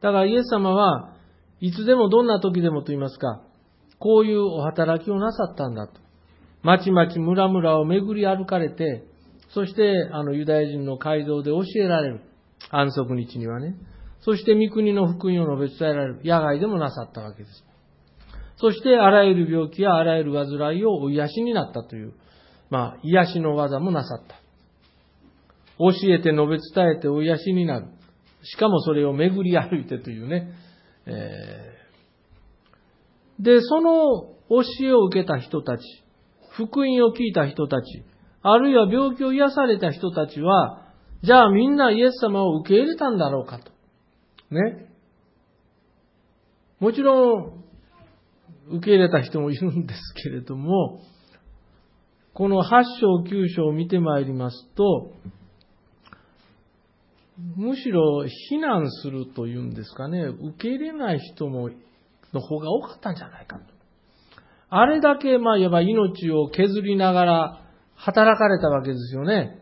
[0.00, 1.11] だからイエス様は、
[1.62, 3.40] いつでもどんな時でもと言いますか、
[4.00, 5.94] こういうお働きをなさったんだと。
[6.62, 9.04] まちまち村々を巡り歩かれて、
[9.50, 12.20] そして、あの、ユダヤ人の街道で教えられる。
[12.70, 13.76] 安息日にはね。
[14.22, 16.20] そして、御国の福音を述べ伝えられる。
[16.24, 17.64] 野外でもなさったわけです。
[18.56, 22.12] そして、あらゆる病気やあらゆる患いをお癒しになったという、
[22.70, 24.34] まあ、癒しの技もなさった。
[25.78, 27.86] 教えて述べ伝えてお癒しになる。
[28.42, 30.54] しかもそれを巡り歩いてというね。
[31.06, 31.72] え、
[33.40, 35.82] で、その教えを受けた人たち、
[36.54, 38.04] 福音を聞いた人たち、
[38.42, 43.70] あるいは病気を癒された人たちは、じゃあみんなイエス様を受け入れたんだろうかと。
[44.50, 44.88] ね。
[46.80, 47.64] もちろん、
[48.68, 51.00] 受け入れた人もいるんですけれども、
[52.34, 55.12] この8章9章を見てまいりますと、
[57.38, 61.70] むしろ非難するというんですかね、受け入れない人も、
[62.32, 63.64] の方が多かったんじゃないかと。
[64.70, 67.60] あれだけ、まあ、いわば命を削りながら
[67.94, 69.58] 働かれたわけですよね。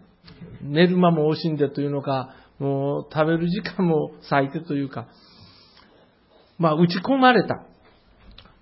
[0.62, 5.09] 寝る間も惜しんでというのか、もう食べる時間も割いてというか、
[6.59, 7.66] まあ、打ち込まれた。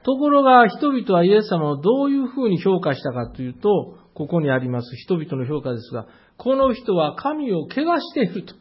[0.05, 6.07] ところが人々はイエス様をどういうふうに評価したかというと、ここにあります人々の評価ですが、
[6.39, 8.55] この人は神を怪我していると。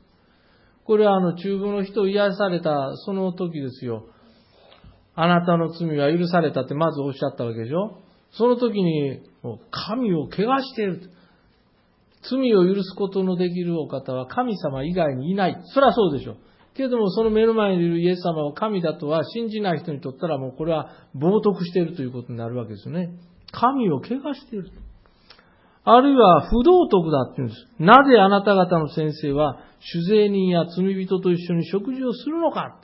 [0.88, 4.06] これはあの中部の人を癒されたその時ですよ。
[5.16, 8.00] あなたの罪は許されたってまずおっしゃったわけでしょ
[8.32, 9.22] その時に、
[9.70, 11.10] 神を怪我している。
[12.30, 15.62] 罪を許すことのできるお方は神様以外にいない。
[15.74, 16.38] そりゃそうでしょ。
[16.74, 23.10] けれども、その目の前にいるイエス様を神だとは信じない人にとったらもうこれは冒涜しているということになるわけですよね。
[23.52, 24.72] 神を怪我している。
[25.90, 27.66] あるいは不道徳だって言うんです。
[27.80, 32.78] なぜあなた方の先生は酒税人や罪人と一緒に食事をするのか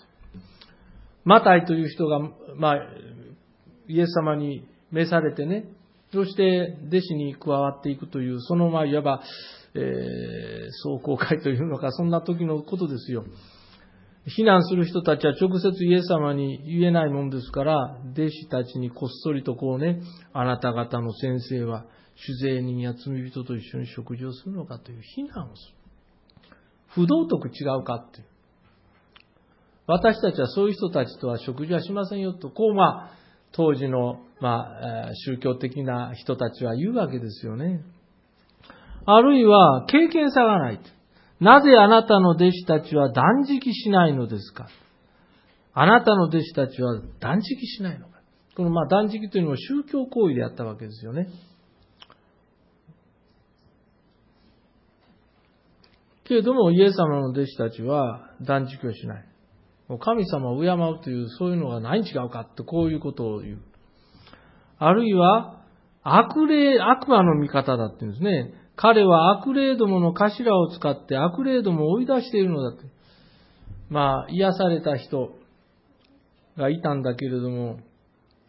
[1.26, 2.20] マタイという人が、
[2.56, 2.78] まあ、
[3.90, 5.66] イエス様に召されてね、
[6.14, 9.22] そして弟子に加わっていくという、そのまあいわば、
[9.76, 9.82] えー、
[10.84, 13.26] 壮行会というのか、そんな時のことですよ。
[14.28, 21.86] 非難する人たちは直接イエス様に言えないもんですから、弟子たちにこっそりとこうね、あなた方の先生は
[22.26, 26.58] 酒税人や罪人と一緒に食事をするのかという非難をする。
[26.88, 28.26] 不道徳違うかっていう。
[29.88, 33.12] 私たちはそういう人たちとは食事はしませんよと、こうまあ、
[33.52, 37.84] 当時の、まあ、宗教的な人たちは言うわけですよね。
[39.06, 40.80] あるいは、経験差がない。
[41.42, 44.68] なぜあなたの弟子たちは断食しないのですか
[45.74, 48.14] あなたの弟子たちは断食しないのか
[48.56, 51.28] このまあ断食というのも宗教行為であったわけですよね。
[56.26, 59.26] けれども、イエス様の弟子たちは断食をしない。
[60.00, 63.62] 神様を敬うという、そういうのが何違うかって、こういうことを言う。
[64.78, 65.62] あるいは、
[66.04, 68.54] 悪霊、悪魔の味方だって言うんですね。
[68.76, 72.84] 彼は悪霊どもの頭を使って悪霊どもを追い出しているのだと。
[73.90, 75.36] まあ、癒された人
[76.58, 77.80] がいたんだけれども、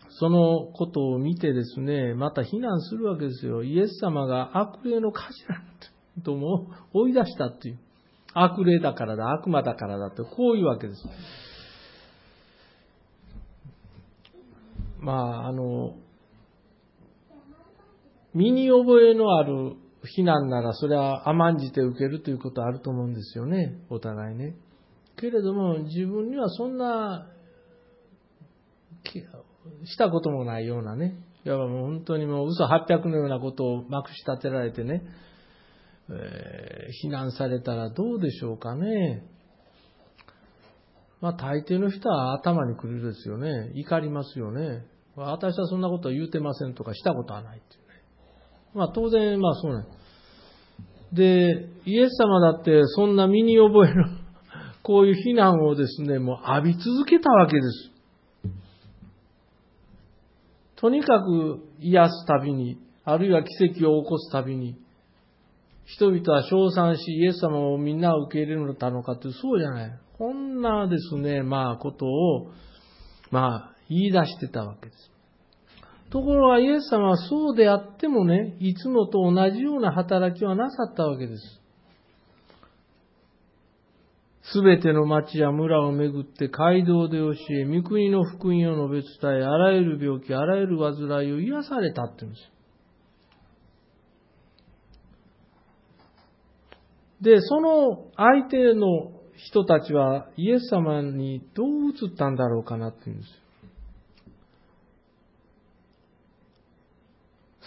[0.08, 3.62] そのことを見てですね、また非難するわけですよ。
[3.64, 5.32] イエス様が悪霊の頭
[6.18, 7.78] ども追い出したっていう。
[8.34, 11.02] 悪霊だからだ、悪魔だからだと、こういうわけです。
[15.00, 15.94] まあ、あの、
[18.34, 24.56] 身に覚えのある非難ならそれは甘んじて受けるということはあると思うんですよね、お互いね。
[25.16, 27.28] けれども自分にはそんな、
[29.84, 35.04] したこともないようなね、いわばもう本当にもう嘘800のようなことをまくし立てられてね、
[36.10, 39.24] えー、非難されたらどうでしょうかね。
[41.20, 43.72] まあ大抵の人は頭にくるですよね。
[43.74, 44.84] 怒りますよね。
[45.16, 48.02] 私はそんなことは言うてませんとかしたことはないっていうね。
[48.74, 49.86] まあ当然、まあそうなん
[51.12, 54.04] で、イエス様だってそんな身に覚える、
[54.82, 57.90] こういう非難をですね、もう浴び続けたわけです。
[60.76, 64.76] とにかく癒すたびに、あるいは奇跡を起こすたびに、
[65.84, 69.98] 人々は称賛し、イエス様をみんな受け入れたのかという、そうじゃない。
[70.16, 72.52] こんなですね、まあ、ことを、
[73.30, 75.10] まあ、言い出してたわけです。
[76.10, 81.60] ところがイエス様はそうであってもね、いつもと同じような働きはなさったわけです。
[84.52, 92.53] すべての町や村をめぐって街道で教え、御国の福音を述べ伝え、あらゆる病気、あらゆる煩いを癒されたって言うんです。
[97.24, 103.36] で、その相手の人たちはイエス様にどう映ったんだろうかなって言うんですよ。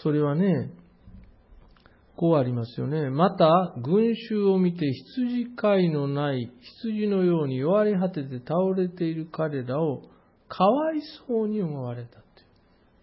[0.04, 0.72] それはね、
[2.15, 3.10] こうありますよね。
[3.10, 10.04] また、群衆を見て羊飼いのない羊のように弱り果てて倒れている彼らを
[10.48, 12.28] かわいそうに思われたって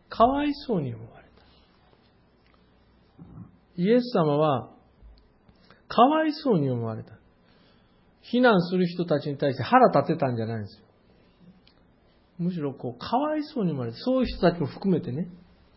[0.08, 1.34] かわいそうに思われた。
[3.76, 4.73] イエス様は、
[5.88, 7.12] かわいそうに思われた。
[8.22, 10.84] 非難する人たちに対して腹立てたんじゃないんですよ。
[12.38, 13.98] むしろこう、かわいそうに思われた。
[13.98, 15.28] そういう人たちも含めてね、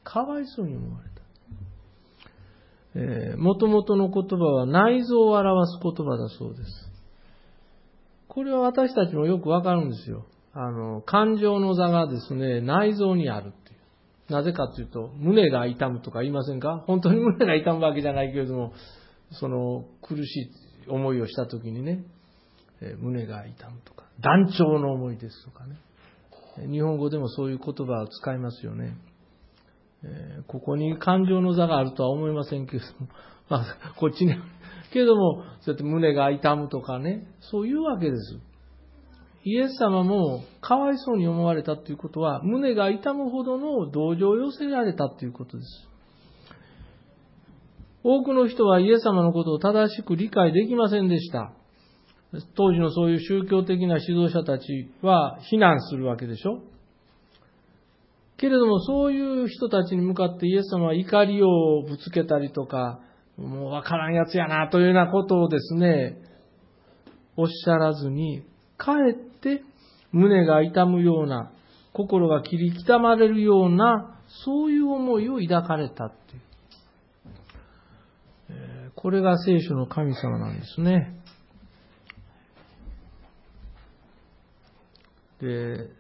[0.04, 1.18] かわいそうに思われた。
[2.96, 6.92] えー、元々の言葉は内臓を表す言葉だそうです。
[8.28, 10.26] これは私たちもよくわかるんですよ。
[10.54, 13.76] あの、感情の座がですね、内臓にあるってい
[14.30, 14.34] う。
[14.34, 16.84] なぜかというと、胸が痛むとか言いませんか？
[16.88, 18.74] 本当に胸が痛むわけじゃないけれども、
[19.32, 20.52] その苦し
[20.88, 22.04] い思いをした時にね、
[22.82, 25.78] え、胸が痛むとか、断腸の思いですとかね。
[26.70, 28.98] 日本語でもそういう言葉を使いますよね。
[30.04, 33.08] え、ここに感情の座があるとは思いませんけれども、
[33.50, 34.36] まあ、こっちに。
[34.92, 38.40] けども、そうやって胸が痛むとかね、そういうわけです。
[39.44, 45.90] イエス様もかわいそうに思われたということは、胸が痛むほどの同情を寄せられたということです。
[48.10, 51.52] 多くの人はイエス様のことを正しく理解できませんでした。
[52.56, 56.62] 当時のそういう宗教的な指導者たちは非難するわけでしょ
[58.38, 63.02] けれども、そういう人たちに向かってイエス様は怒りをぶつけたりとか、
[63.36, 66.18] もうわからんやつやな、というようなことをですね、
[67.36, 68.44] おっしゃらずに、
[68.78, 69.64] かえって
[70.14, 71.52] 胸が痛むような、
[71.92, 76.47] 心が切り刻まれるような、そういう思いを抱かれたっていう。
[78.98, 81.14] これが聖書の神様なんですね。
[85.40, 85.92] で、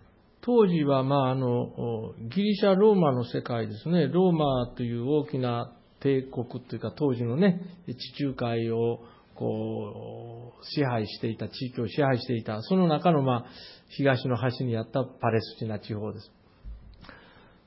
[0.41, 4.07] 当時は、まあ、あの、ギリシャ・ローマの世界ですね。
[4.07, 9.01] ローマという大きな帝国というか、当時のね、地中海を、
[9.35, 13.45] こう、支配していた、地域を支配していた、その中の、まあ、
[13.89, 16.31] 東の端にあったパレスチナ地方です。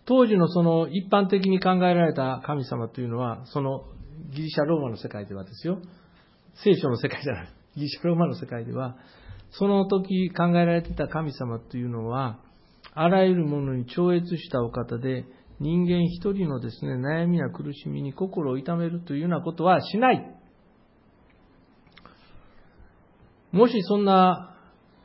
[0.06, 3.84] 当時のその一般的に考えられた神様というのは、その
[4.28, 5.80] ギリシャ・ローマの世界ではですよ、
[6.54, 8.96] 聖書の世界じゃない、ギリシャ・ローマの世界では、
[9.50, 12.40] その時考えられてた神様というのは、
[12.94, 15.24] あらゆるものに超越したお方で、
[15.58, 20.36] 人間一人のですね、悩みや苦しみに心を痛めるというようなことはしない。
[23.52, 24.56] もしそんな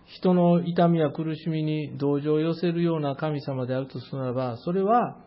[0.06, 5.18] 人の痛みや苦しみに同情を寄せるような神様であるとするならば、それは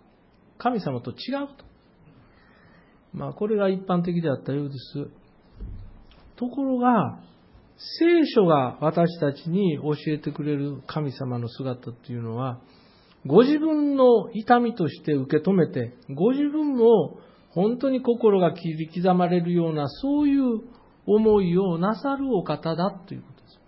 [0.57, 1.68] 神様と違うと。
[3.13, 5.09] まあ、これが一般的であったようです。
[6.37, 7.21] ところが、
[7.99, 12.61] 聖書が私たちに教えてくれる神様の姿っていうのは、
[13.27, 17.19] ご自分の痛みとして受け止めて、ご自分も
[17.51, 20.61] 本当に心が切り刻まれるような、そういう
[21.07, 23.59] 思いをなさるお方だということです。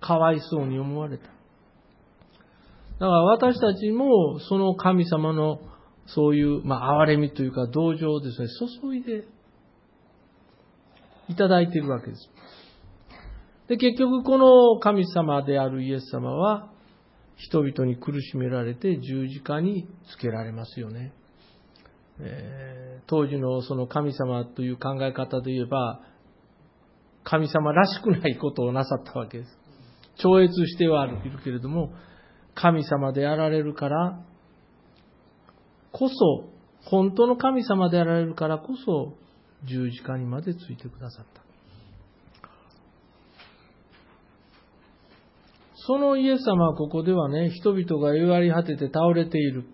[0.00, 1.24] かわいそうに思われた。
[1.24, 5.60] だから私たちもその神様の
[6.06, 8.48] そういう、まあ、憐れみというか同情をですね、
[8.82, 9.24] 注いで
[11.28, 12.30] いただいているわけです。
[13.68, 16.70] で、結局この神様であるイエス様は、
[17.36, 21.12] 人々に苦しめられて十字架につけられますよね。
[22.20, 26.00] えー、当時のその神様という考え方で言えば、
[27.24, 29.58] 神様らしくないことをなさったわけです。
[30.16, 31.92] 超越してはいるけれども、
[32.54, 34.20] 神様であられるから
[35.94, 36.50] こそ、
[36.90, 39.14] 本当の神様であられるからこそ、
[39.64, 41.42] 十字架にまでついてくださった。
[45.86, 49.64] そのイエス様はここではね、人々が弱り果てて倒れている。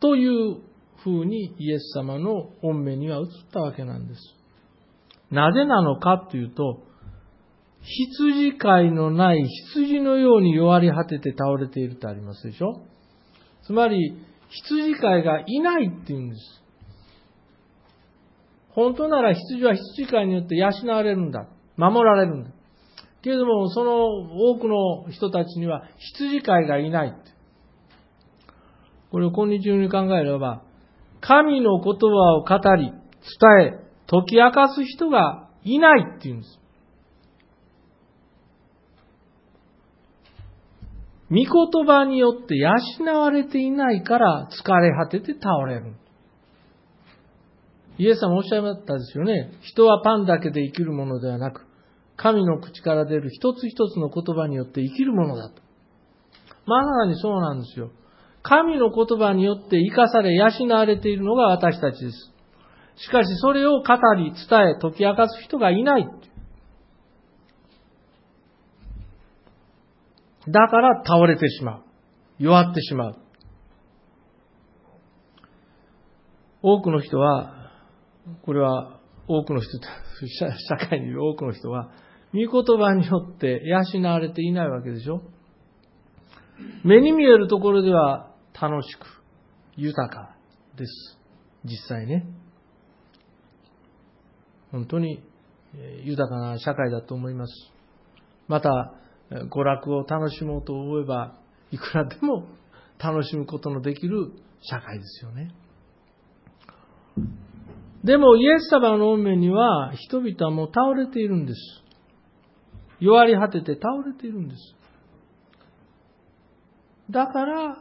[0.00, 0.58] という
[1.04, 4.20] 風にイエス様の御目には映ったわけなんです。
[5.32, 6.82] なぜなのかというと、
[7.82, 9.42] 羊飼いのない
[9.72, 12.82] 羊のように弱り果てて倒れているとありますでしょ？
[13.64, 14.14] つまり、
[14.48, 16.40] 羊飼いがいないって言うんです。
[18.70, 21.48] 本当なら羊は羊飼いによって養われるんだ。
[21.76, 22.50] 守られるんだ。
[23.22, 24.06] けれども、その
[24.50, 27.14] 多くの人たちには羊飼いがいない。
[29.10, 30.62] これを今日中に考えれば、
[31.20, 32.96] 神の言葉を語り、伝
[33.66, 36.60] え、解き明かす人がいないっていうんです。
[41.30, 45.94] 御言葉によって養われていないから疲れ果てて倒れる。
[47.98, 49.52] イエス様おっしゃいましたですよね。
[49.62, 51.66] 人はパンだけで生きるものではなく、
[52.16, 55.62] 神の口から出る一つ一つの言葉によって生きるものだと。
[56.66, 57.90] まさにそうなんですよ。
[58.42, 62.32] 神の言葉によって生かされ養われているのが私たちです。
[62.96, 66.08] しかしそれを語り、伝え、解き明かす人がいない。
[70.50, 71.82] だから倒れてしまう。
[72.38, 73.16] 弱ってしまう。
[76.62, 77.72] 多くの人は、
[78.42, 81.90] これは多くの人、社会にいる多くの人は、
[82.32, 85.22] 御言葉によって養われていないわけでしょ
[86.84, 89.06] 目に見えるところでは楽しく、
[89.76, 90.36] 豊か
[90.76, 91.18] です。
[91.64, 92.26] 実際ね。
[94.70, 95.22] 本当に
[96.04, 97.72] 豊かな社会だと思います。
[98.48, 98.94] また、
[99.30, 101.38] 娯楽を楽しもうと思えば、
[101.70, 102.46] いくらでも
[102.98, 105.52] 楽しむことのできる社会ですよね。
[108.04, 111.60] でも、イエス様の恩面には人々はもう倒れているんです。
[113.00, 114.74] 弱り果てて倒れているんです。
[117.10, 117.78] だから、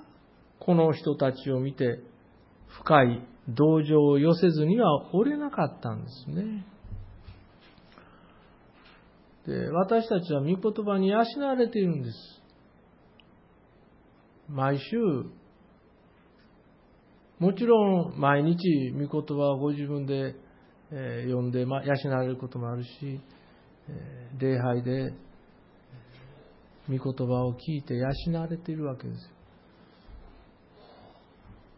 [0.59, 1.99] この人たちを見て、
[2.67, 6.65] 深い同情を寄せずには折れなかったんですね。
[9.47, 12.17] で私たちは御言葉に養われているんです。
[14.49, 14.97] 毎週、
[17.39, 20.35] もちろん毎日御言葉をご自分で、
[20.91, 23.21] え読んで、ま、養われることもあるし、
[23.89, 25.13] え礼拝で
[26.89, 29.31] 御言葉を聞いて養われているわけですよ。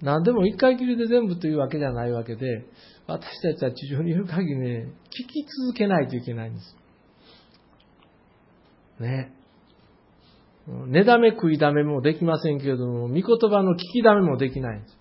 [0.01, 2.65] 何でも一回きりで全部というわけではないわけで、
[3.05, 6.78] 私たちは地上にいる限りね、聞き続けないといけないんです。
[8.99, 9.33] ね。
[10.87, 14.97] 寝だめ食いだめもできませんけれども、御言葉の聞きだめもできないんです。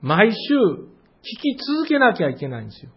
[0.00, 0.86] 毎週聞
[1.22, 2.90] き続けなきゃいけないんですよ。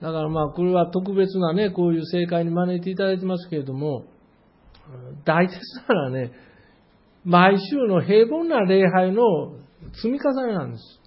[0.00, 4.04] だからまあこれは特別なね、こういう正解に招いていただいてますけれども、
[5.24, 6.32] 大切ならね、
[7.24, 9.22] 毎週の平凡な礼拝の
[9.92, 11.00] 積み重ねなんです。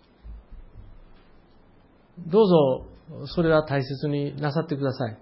[2.27, 2.85] どうぞ、
[3.25, 5.17] それは大切になさってください。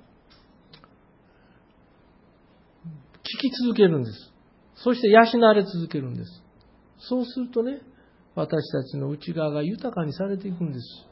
[3.37, 4.33] 聞き続けるんです。
[4.75, 6.43] そして養われ続けるんです。
[6.97, 7.81] そうするとね、
[8.35, 11.07] 私たちの内側が豊かにされていくんです。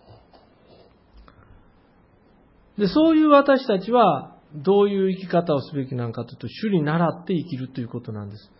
[2.78, 8.52] で、そういう私たちは、どういう生き方をすべきなのかというと、主に倣って生きるということなんです。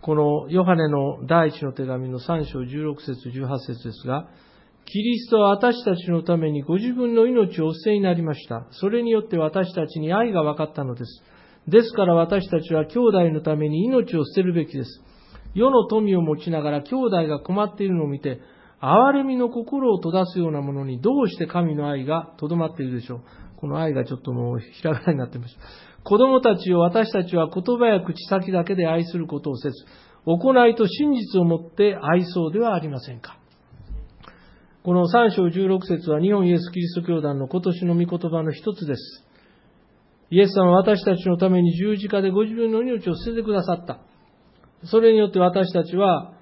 [0.00, 4.28] このヨハネの第一の手紙の3章16節18節ですが、
[4.86, 8.66] キリストは私たちのためにご自分の命をお捨てになりました。
[8.72, 11.22] それによって私たちに愛が分かったのです。
[11.68, 15.02] ですから私たちは兄弟のために命を捨てるべきです。
[15.54, 18.40] 世の富を持ちながら兄弟が困っているのを見て、
[18.80, 23.20] 憐れみの心を閉ざすようなものにどうして神の愛がとどまっているでしょう。
[23.56, 25.56] この愛がちょっともうひらがなになっています。
[26.02, 29.74] 子供たちを私たちは言葉や口先だけで愛することをせず、
[30.24, 33.38] 行いと真実をもって愛そうではありませんか。
[34.82, 39.26] この3章16節は日本イエス・キリスト教団の今年の御言葉の一つです。
[40.30, 44.00] イエス様は私たちのために十字架でご自分の命を捨ててくださった。
[44.84, 46.32] それによって私たちは、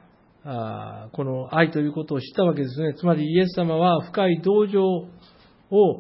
[0.45, 2.95] あこの愛ということを知ったわけですね。
[2.95, 5.09] つまりイエス様は深い同情を、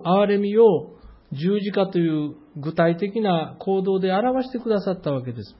[0.04, 0.98] 憐れみを
[1.32, 5.56] 十字架という具体的な行動で表してくださったわけです。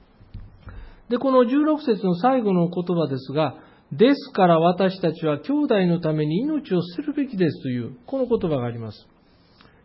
[1.09, 3.55] で、この16節の最後の言葉ですが、
[3.91, 9.07] ですから私たちは兄弟のために命を捨てるべきですという、この言葉があります。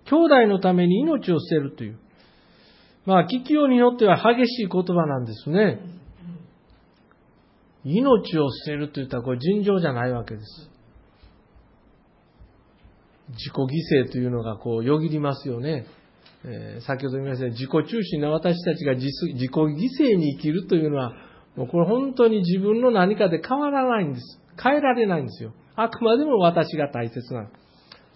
[0.05, 1.99] 兄弟のために命を捨てるという。
[3.07, 5.81] まあ、聞きようによっては激しい言葉なんですね。
[7.85, 10.71] 命を捨てると言ったらこれ尋常じゃないわけです。
[13.29, 15.87] 自己犠牲というのがこうよぎりますよね。
[16.45, 21.13] えー、先ほど言いましたように自己中心な私たちが自己犠牲に生きるというのは、
[21.57, 24.41] もうこれ本当に自分の何かで変わらないんです。
[24.63, 25.53] 変えられないんですよ。
[25.77, 27.49] あくまでも私が大切な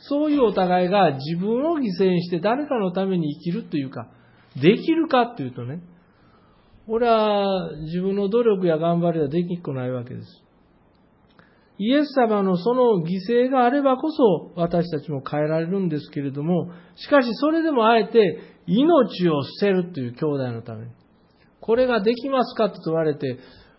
[0.01, 4.09] そういうお互いが自分を犠牲にして誰かのために生きるというか、
[4.61, 5.81] できるかっていうとね、
[6.87, 10.45] これは自分の努力や頑張りはできっこないわけです。
[11.79, 20.93] イエス様のその犠牲があればこそ私たちも変えられるんですけれども、しかしそれでもあえて命を捨てるという兄弟のために。
[21.61, 23.39] これができますかと問われて、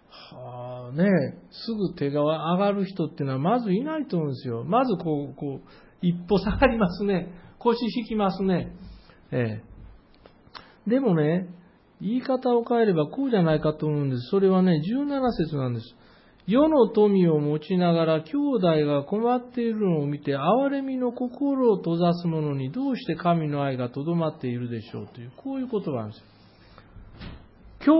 [0.10, 1.10] はあね、
[1.52, 4.64] すぐ手が上がる人っていうのはまずいないと思うんですよ。
[4.64, 5.70] まずこう、こう、
[6.02, 7.34] 一歩下がりますね。
[7.58, 8.72] 腰引きますね。
[9.32, 9.70] ええ。
[10.88, 11.50] でもね、
[12.02, 14.30] 言い方を変えればこうじゃないかと思うんです。
[14.30, 15.96] それはね、17節なんです。
[16.48, 26.24] 世の富を持ちながら兄弟が困っているのを見て、憐れみの心を閉ざす者にどうして神の愛がとどまっているでしょうという、こういう言葉なんですよ。
[27.82, 27.92] 兄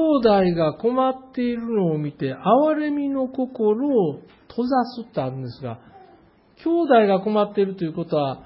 [0.52, 5.80] 弟が困っているのを見て、憐れみの心を閉ざすってあるんですが、
[6.64, 8.46] 兄弟が困っているということは、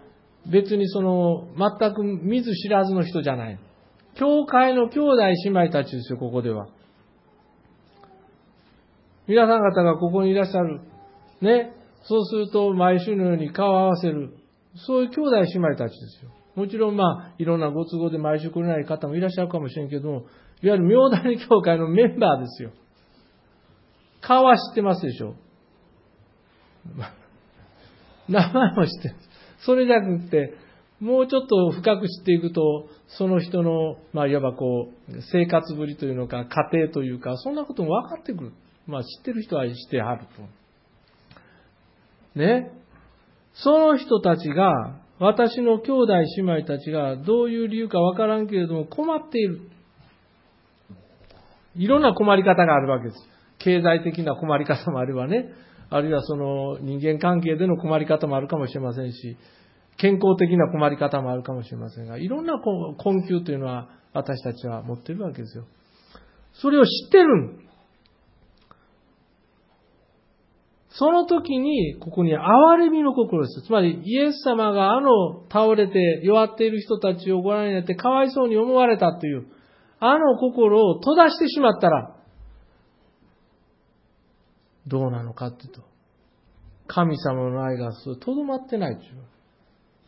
[0.52, 3.60] 別にその、全く見ず知らずの人じゃない。
[4.16, 6.68] 教会の兄弟姉妹たちですよ、ここでは。
[9.28, 10.82] 皆さん方がここにいらっしゃる。
[11.42, 11.74] ね。
[12.04, 14.34] そうすると、毎週のように顔を合わせる。
[14.76, 16.32] そういう兄弟姉妹たちですよ。
[16.56, 20.26] もちろんまあ、いろんなご都合で毎週来れない方もいらっしゃるかもしれんけども、
[20.62, 22.72] いわゆる明谷教会のメンバーですよ。
[24.22, 25.36] 顔は知ってますでしょ。
[28.30, 29.16] 名前も知ってる。
[29.60, 30.54] それじゃなくて、
[31.04, 38.54] もうちょっと深く知っていくと、その人の、まあ、いわばこう、生活ぶりというのか、家庭というか、そんなことも分かってくる。
[38.88, 40.26] まあ、知ってる人は知ってはる
[42.34, 42.40] と。
[42.40, 42.72] ね。
[43.54, 49.60] その人たちが、私の兄弟姉妹たちがどういう理由かわからんけれども困っている。
[51.76, 53.18] いろんな困り方があるわけです。
[53.60, 55.50] 経済的な困り方もあればね、
[55.90, 59.38] あるいはその人間関係での困り方もあるかもしれませんし、
[59.98, 65.66] 健康的な困り方もあるかもしれませんが、いろんな困窮というのは私たちは持っているわけですよ。
[66.54, 67.64] それを知ってる
[70.96, 73.64] その時に、ここに憐れみの心です。
[73.64, 79.48] つまり、イエス様があの倒れて弱っている人たちをご覧になってかわいそうに思われたという、
[80.00, 82.16] あの心を閉ざしてしまったら、
[84.86, 85.82] どうなのかっていうと、
[86.86, 89.33] 神様の愛がとどまってないという。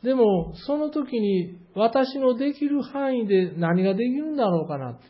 [0.06, 5.04] でも、その時に私のできる範囲で何ができるんだろうかなって。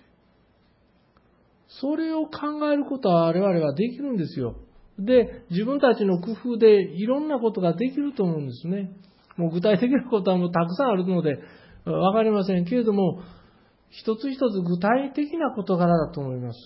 [1.67, 4.55] それを考えることは我々はできるんですよ。
[4.97, 8.91] で、自分たちの工夫でいろんなことができると思うんですね。
[9.35, 11.39] もう具体的なことはもうたくさんあるので、
[11.83, 13.19] わかりませんけれども、
[13.89, 16.59] 一つ一つ具体的な事柄だと思います。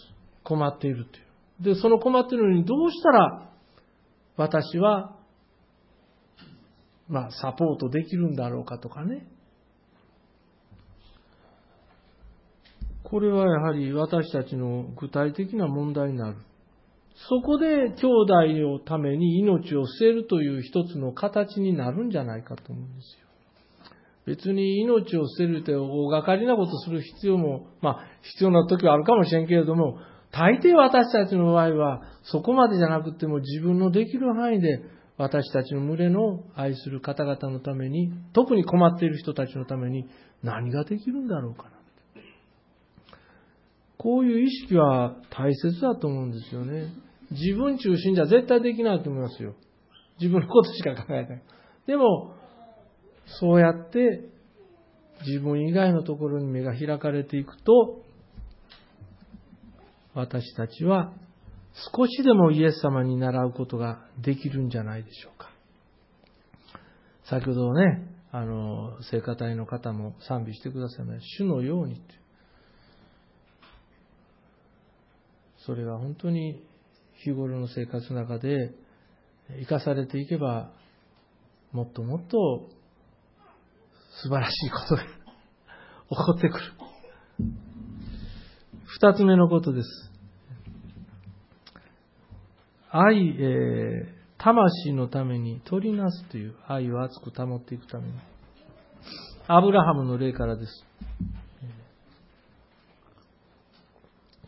[0.44, 1.76] 困っているという。
[1.76, 3.50] で、その困っているのにどうしたら
[4.38, 5.19] 私は、
[7.10, 9.28] まあ、サポートできるんだろうかとかね。
[13.04, 16.38] これはやはり私たちの具体的な問題になる。
[17.28, 23.28] そこで兄弟のために命を捨てるという一つの形になるんじゃないかと思うんですよ。
[24.26, 29.98] 別に命を捨てるって大掛かりなことする必要も、まあ必要な時はあるかもしれんけれども、
[30.32, 34.84] 大抵私たちの場合は、そこまでじゃなくても自分のできる範囲で、
[35.20, 40.08] 私たちの群れの愛する方々のために、特に困っている人たちのために、
[40.44, 41.72] 何ができるんだろうかな。
[43.98, 46.94] こういう意識は大切だと思うんですよね。
[47.32, 49.56] 自分中心じゃ絶対できないと思いますよ。
[50.22, 51.44] 自分のことしか考えない。
[51.86, 52.34] でも、
[53.42, 54.30] そうやって
[55.28, 58.04] 自分以外のところに目が開かれていくと、
[60.14, 61.12] 私たちは
[61.74, 65.50] 少しでもイエス様に習うことができるんじゃないでしょうか。
[67.24, 71.44] 先ほどね、あの、聖歌隊の方も賛美してくださいました。
[71.44, 72.04] 主のようにって。
[75.66, 76.64] それは本当に
[77.24, 78.74] 日頃の生活の中で
[79.60, 80.72] 生かされていけば、
[81.72, 82.70] もっともっと
[84.24, 85.10] 素晴らしいことが起
[86.10, 86.64] こってくる。
[88.86, 90.09] 二つ目のことです。
[92.92, 98.14] 愛、えー、魂のために取りなすという愛を熱く保っていくために。
[99.48, 100.86] アブラハムの例からです。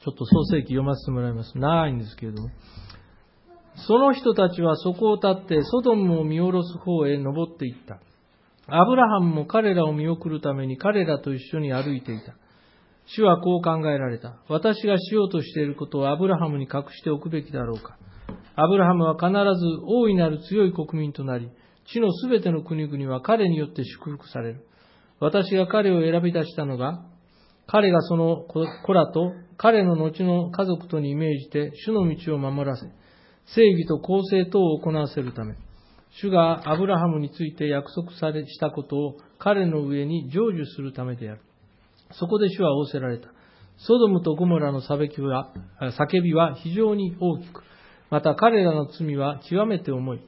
[0.03, 1.55] ちょっと創世記読ませてもらいます。
[1.57, 2.49] 長いんですけれども。
[3.87, 7.99] その人たちはそこを立ってソドムを見下ろす方へ登っていった。
[8.67, 12.35] アブラハムも彼らを見送るために彼らと一緒に歩いていた。
[13.05, 14.37] 主はこう考えられた。
[14.49, 17.97] 私がしようとしていることをアブラハムに隠しておくべきだろうか。
[18.63, 21.49] アブラハムは必ず大いなる強い国民となり、
[21.91, 24.67] 地のすべての国々は彼によって祝福される。
[25.19, 27.03] 私が彼を選び出したのが、
[27.65, 32.85] 彼がその子らと彼の後の家族とにイメージて主の道を守らせ、
[33.55, 35.55] 正義と公正等を行わせるため、
[36.11, 41.41] 主がアブラハムについて約束されしたことを彼の上に成就するためである。
[42.11, 43.29] そこで主は仰せられた。
[43.77, 45.51] ソドムとゴモラの叫びは
[45.97, 47.63] 叫びは非常に大きく、
[48.11, 50.21] また彼らの罪は極めて重い。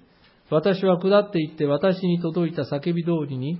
[0.49, 3.59] 私は下っていって私に届いた叫び通りに、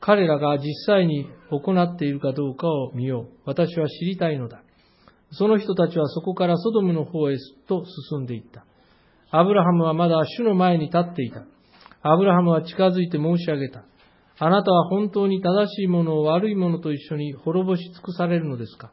[0.00, 3.28] 彼らが実際に行っているかどうかを見よう。
[3.46, 4.62] 私は知りたいのだ。
[5.32, 7.36] その人たちはそこからソドムの方へ
[7.68, 8.64] と進んでいった。
[9.30, 11.44] アブラハムはまだ主の前に立っていた。
[12.02, 13.82] アブラハムは近づいて申し上げた。
[14.38, 18.92] あなたは本当に正しいものを悪いものと一緒に滅ぼし尽くされるのですか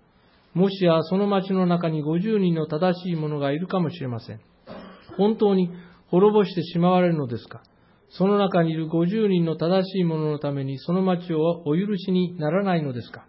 [0.55, 4.39] もしやその町の中に50人の正しい者がいるかもしれません。
[5.17, 5.69] 本当に
[6.07, 7.61] 滅ぼしてしまわれるのですか？
[8.09, 13.25] その中にいる50人の正しい者のためにその町をお許しにならないのですか？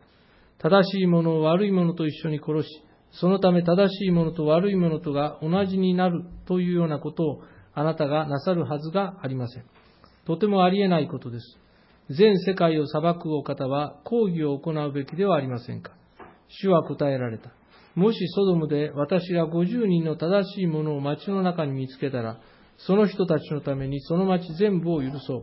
[0.59, 2.69] 正しい者を悪い者と一緒に殺し、
[3.13, 7.43] そのため正しい者と悪い者とが同じになるというようなことを
[7.75, 9.65] あなたがなさるはずがありません。
[10.27, 11.59] とてもありえないことです。
[12.09, 15.93] 全世界を裁くお方は抗議を行うべきではありませんか？
[16.49, 17.56] 主は答えられた。
[17.97, 22.39] もしソドムで私が50人の正しいものを町の中に見つけたら、
[22.77, 25.43] その人たちのためにその町全部を許そう。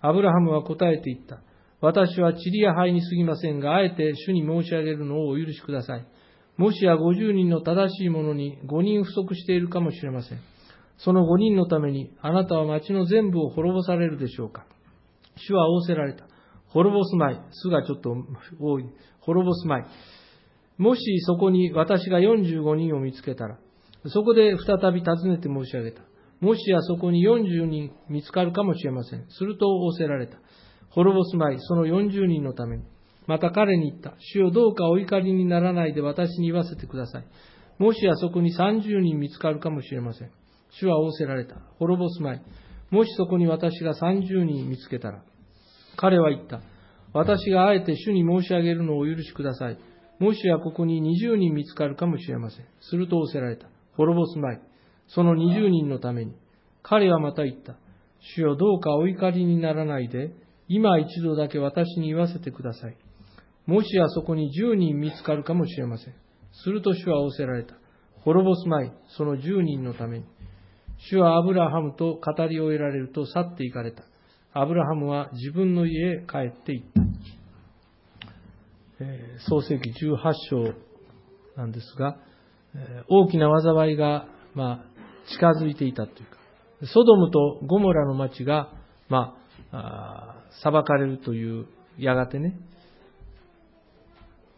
[0.00, 1.42] アブラハムは答えて言った。
[1.80, 6.06] 私は塵や灰に過ぎませんが、あえて主に申し上げるのをお許しください。
[6.56, 10.38] もしや50人の正しいものに5人不足しているかもしれません。
[10.98, 14.66] その5人のためにあなたは町の全部を滅ぼされるでしょうか。
[15.34, 16.26] 主は仰せられた。
[16.68, 17.40] 滅ぼすまい。
[17.50, 18.14] 巣がちょっと
[18.60, 18.84] 多い。
[19.20, 19.86] 滅ぼすまい。
[20.82, 23.56] もしそこに私が45人を見つけたら、
[24.06, 26.02] そこで再び尋ねて申し上げた。
[26.40, 29.24] もしやそこに40人見つかるかもしれません。
[29.28, 30.38] すると仰せられた。
[30.90, 32.82] 滅ぼすまい、その40人のために。
[33.28, 34.14] また彼に言った。
[34.18, 37.26] 主よどうかお怒りにならないで私に言わせてください。
[37.78, 40.32] もしやそこに30人見つかるかもしれません。
[40.80, 41.60] 主は仰せられた。
[41.78, 42.42] 滅ぼすまい。
[42.90, 45.22] もしそこに私が30人見つけたら。
[45.96, 46.60] 彼は言った。
[47.12, 49.78] 私があえて主に申し上げるのをお許しください。
[50.22, 52.64] もしやここに20人見つかるかもしれません。
[52.80, 53.66] すると仰せられた。
[53.96, 54.60] 滅ぼすまい。
[55.08, 56.36] その20人のために。
[56.84, 57.74] 彼はまた言った。
[58.36, 60.32] 主よどうかお怒りにならないで、
[60.68, 62.96] 今一度だけ私に言わせてください。
[63.66, 66.14] もしやそこに10人見つかるかもしれません。
[66.52, 67.74] すると主は仰せられた。
[68.20, 68.92] 滅ぼすまい。
[69.16, 70.24] その10人のために。
[71.10, 74.04] 主はアブラハムと語り終えられると去って行かれた。
[74.52, 77.41] アブラハムは自分の家へ帰って行った。
[79.48, 80.16] 創世記18
[80.50, 80.74] 章
[81.56, 82.16] なんですが、
[82.74, 84.84] え、大きな災いが、まあ、
[85.32, 88.72] 近づいていたというか、ソドムとゴモラの町が、
[89.08, 89.36] ま、
[89.70, 91.66] あ裁かれるという、
[91.98, 92.58] やがてね。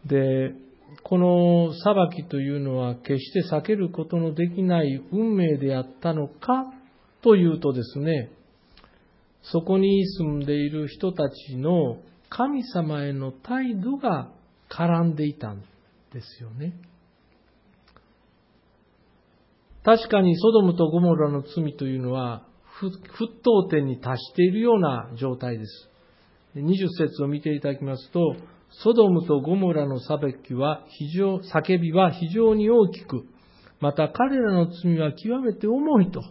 [0.05, 0.53] で、
[1.03, 6.65] この裁きというのは決して避けることのできない運命であったのか
[7.21, 8.31] というとですね、
[9.41, 11.97] そこに住んでいる人たちの
[12.29, 14.31] 神様への態度が
[14.69, 15.61] 絡んでいたん
[16.13, 16.73] ですよね。
[19.83, 22.47] 確かにソドムとゴモラの罪というのは
[22.81, 22.91] 沸
[23.43, 25.89] 騰点に達しているような状態です。
[26.55, 28.35] 20節を見ていただきますと、
[28.83, 33.25] ソドムとゴモラの裁きは非常、叫びは非常に大きく、
[33.79, 36.21] また彼らの罪は極めて重いと。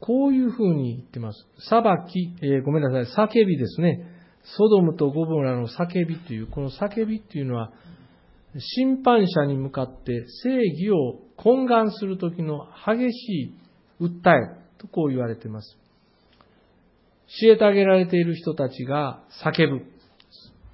[0.00, 1.46] こういうふうに言ってます。
[1.68, 4.06] 裁き、えー、ごめんなさい、叫びですね。
[4.42, 7.70] ソドムとゴモラの叫びという、この叫びっていうのは、
[8.58, 13.54] 審判者に向かって正義を懇願するときの激しい
[14.00, 15.76] 訴えとこう言われています。
[17.42, 19.82] 虐げられている人たちが叫ぶ。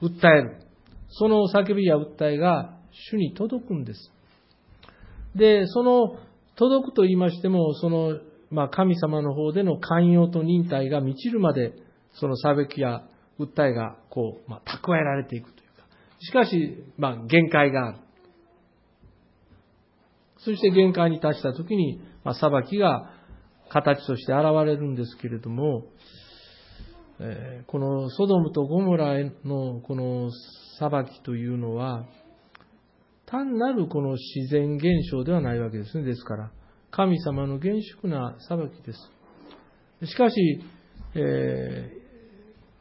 [0.03, 0.57] 訴える。
[1.09, 2.77] その叫びや訴えが
[3.13, 4.13] 主に届くんです。
[5.35, 6.19] で、その
[6.57, 8.19] 届くと言いましても、その、
[8.51, 11.73] まあ、神様の方での寛容と忍耐が満ちるまで、
[12.15, 13.05] その裁きや
[13.39, 15.87] 訴えが、こう、まあ、蓄えられていくというか。
[16.21, 17.99] しかし、まあ、限界がある。
[20.39, 23.13] そして限界に達したときに、まあ、裁きが
[23.69, 25.85] 形として現れるんですけれども、
[27.21, 30.31] えこのソドムとゴモラへのこの
[30.79, 32.07] 裁きというのは、
[33.27, 36.05] 単なるこの自然現象ではないわけですね。
[36.05, 36.51] ですから、
[36.91, 40.07] 神様の厳粛な裁きです。
[40.07, 40.37] しかし、
[41.15, 41.93] え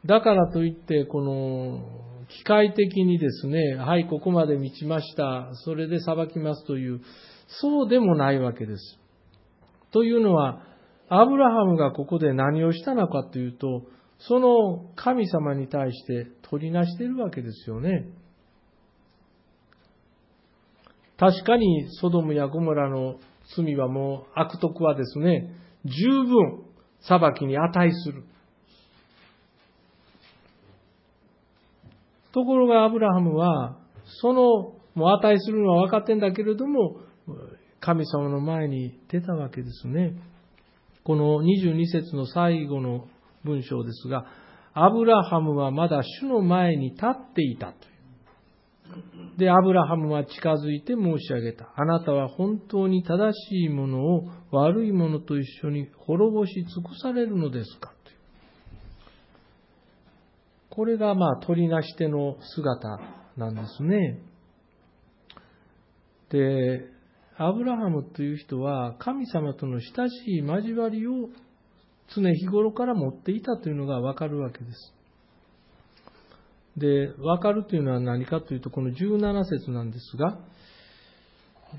[0.04, 7.00] ー、だからといって、この、機械的にですね、はい、ここまで満ちました、それで裁きますという、
[7.60, 8.98] そうでもないわけです。
[9.92, 10.62] というのは、
[11.08, 13.82] アブラハムがここで何をしたのかというと、
[14.18, 18.06] その神様に対して取りなしているわけですよね。
[21.18, 23.16] 確かにソドムやゴモラの
[23.56, 26.64] 罪はもう悪徳はですね、十分
[27.00, 28.24] 裁きに値する。
[32.32, 33.78] ところがアブラハムは、
[34.20, 34.42] その、
[34.94, 37.00] もう値するのは分かってんだけれども、
[37.80, 40.14] 神様の前に出たわけですね。
[41.02, 43.06] この22節の最後の
[43.44, 44.26] 文章ですが、
[44.74, 47.89] アブラハムはまだ主の前に立っていたと。
[49.38, 51.72] で、アブラハムは近づいて申し上げた。
[51.76, 57.92] あなたは本当に正しいものを悪いものと一緒に滅ぼし尽くされるのですか？
[58.04, 58.16] という。
[60.68, 63.00] これがまあ取りなしての姿
[63.36, 64.20] なんですね。
[66.30, 66.86] で、
[67.38, 71.30] アブラハムという人は神様との親しい交わりを
[72.14, 74.94] 常日頃から持っていたというのがわかるわけです。
[76.76, 80.38] で、わかるというのは何かというと、この17節なんですが、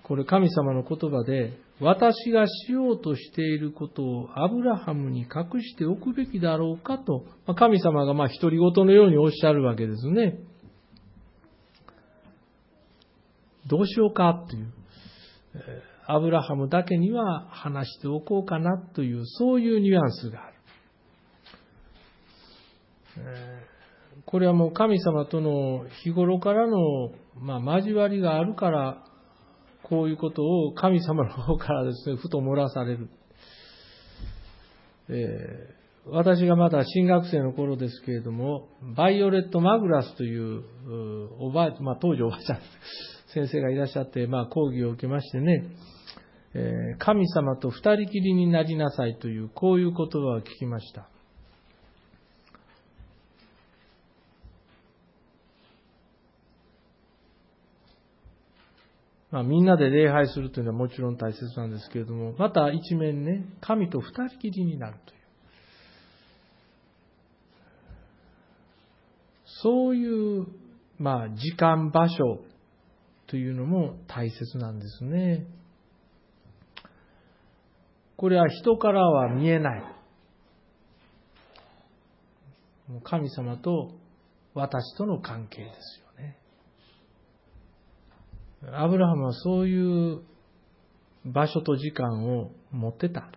[0.04, 7.26] これ神様の言葉で、私がしようとしていることをアブラハムに隠しておくべきだろうかと、
[7.56, 10.40] 神様がまあ独り言のようにおっしゃるわけですね。
[13.68, 14.72] どうしようかという。
[16.08, 20.56] アブラハムだけには話しておこうかなという、そういうニュアンスがある。
[24.32, 26.78] これはもう神様との日頃からの、
[27.38, 29.04] まあ、交わりがあるから、
[29.84, 33.10] こういうことを神様の方からですね、ふと漏らされる。
[35.10, 40.64] えー、私がまだ新学生の頃ですけれども、バイオレット・マグラスという、
[41.40, 42.60] おばあ、まあ、当時おばあちゃん、
[43.34, 45.66] 先生がいらっしゃって、まあ、講義を受けましてね、
[46.54, 51.10] えー、神様と二人きりになりなさいという、こういう言葉を聞きました。
[59.32, 65.22] まあ、みんなで礼拝するというのはもちろん大切なんですけれども、また一面ね、神と二人きりになるという。
[69.64, 70.48] そういう、
[70.98, 72.42] まあ、時間、場所
[73.28, 75.48] というのも大切なんですね。
[78.18, 79.84] これは人からは見えない。
[83.04, 83.92] 神様と
[84.54, 86.01] 私との関係ですよ。
[88.74, 90.22] アブラハムはそういう
[91.26, 93.32] 場所と時間を持ってた。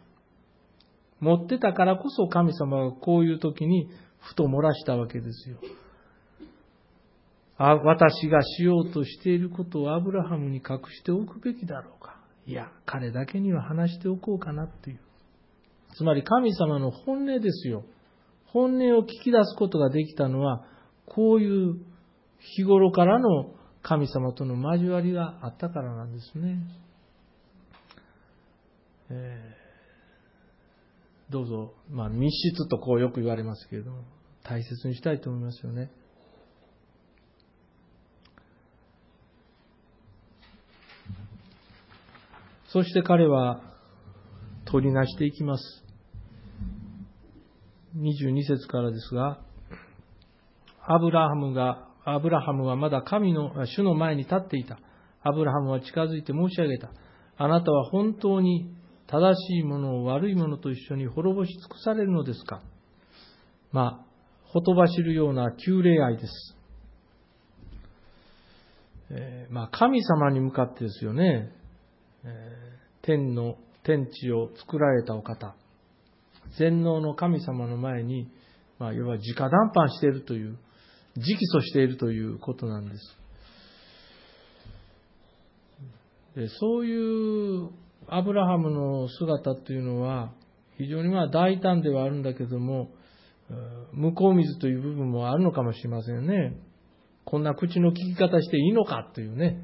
[1.21, 3.89] 持ってたからこそ神様はこういう時に
[4.21, 5.57] ふと漏らしたわけですよ。
[7.57, 12.21] あ私がしようとしていることをアブラハムに隠しておくべきだろうか。
[12.47, 15.01] いや、彼だけには話しておこうかなという。
[15.97, 17.85] つまり神様の本音ですよ。
[18.47, 20.65] 本音を聞き出すことができたのは、
[21.07, 21.77] こういう
[22.39, 23.53] 日頃からの
[23.85, 26.59] 神様との交わりがあったからなんですね。
[29.11, 33.99] えー、どうぞ、まあ密室とこうよく言われますけれども、
[34.43, 35.91] 大切にしたいと思いますよね。
[42.69, 43.61] そして彼は
[44.65, 45.85] 取りなしていきます。
[47.99, 49.41] 22節からですが、
[50.81, 54.79] アブラハムが、アブラハムはまだ神の、主の前に立っていた。
[55.23, 56.91] アブラハムは近づいて申し上げた。
[57.37, 58.71] あなたは本当に
[59.07, 62.63] 正しいものを悪いものと一緒に滅ぼし尽くされるのですか？
[63.73, 64.07] まあ、
[64.45, 66.57] ほとばしるような旧礼愛です。
[69.11, 71.51] えー、まあ、神様に向かってですよね。
[72.25, 72.75] えー
[73.07, 75.55] 天の天地を作られたお方、
[76.59, 78.31] 全能の神様の前に、
[78.79, 80.57] まあ、要は直談判しているという、
[81.17, 83.19] 直訴しているということなんです。
[86.37, 87.71] でそういう
[88.09, 90.33] アブラハムの姿というのは、
[90.79, 92.91] 非常にまあ大胆ではあるんだけども、
[93.93, 96.57] 向こう水という部分もあるのかもしれませんね。
[97.25, 99.61] こんな口の聞き方していいのかというね。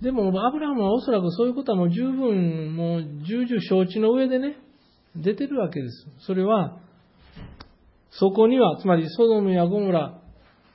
[0.00, 4.56] でも、アブラハムはおそらくそういうことはもう十分、もう重々承知の上でね、
[5.14, 6.06] 出てるわけです。
[6.20, 6.80] それは、
[8.12, 10.20] そこには、つまりソドムやゴムラ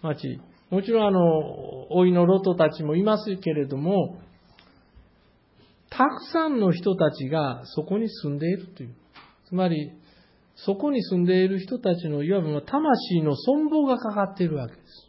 [0.02, 1.20] 町、もちろんあの、
[1.90, 4.18] 老いのロトたちもいますけれども、
[5.90, 8.96] たくさんの人たちがそこに住んでいるという。
[9.48, 9.92] つまり、
[10.56, 15.08] そこに住んでいる人たちのいわば魂の存亡がかかっているわけです。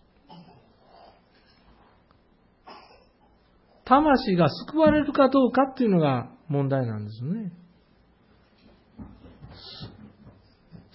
[3.85, 7.53] 魂が救われるかどうかっていうのが問題なんですね。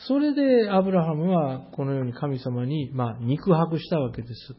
[0.07, 4.55] それでアブラハムはこのように神様に、まあ、肉薄したわけです。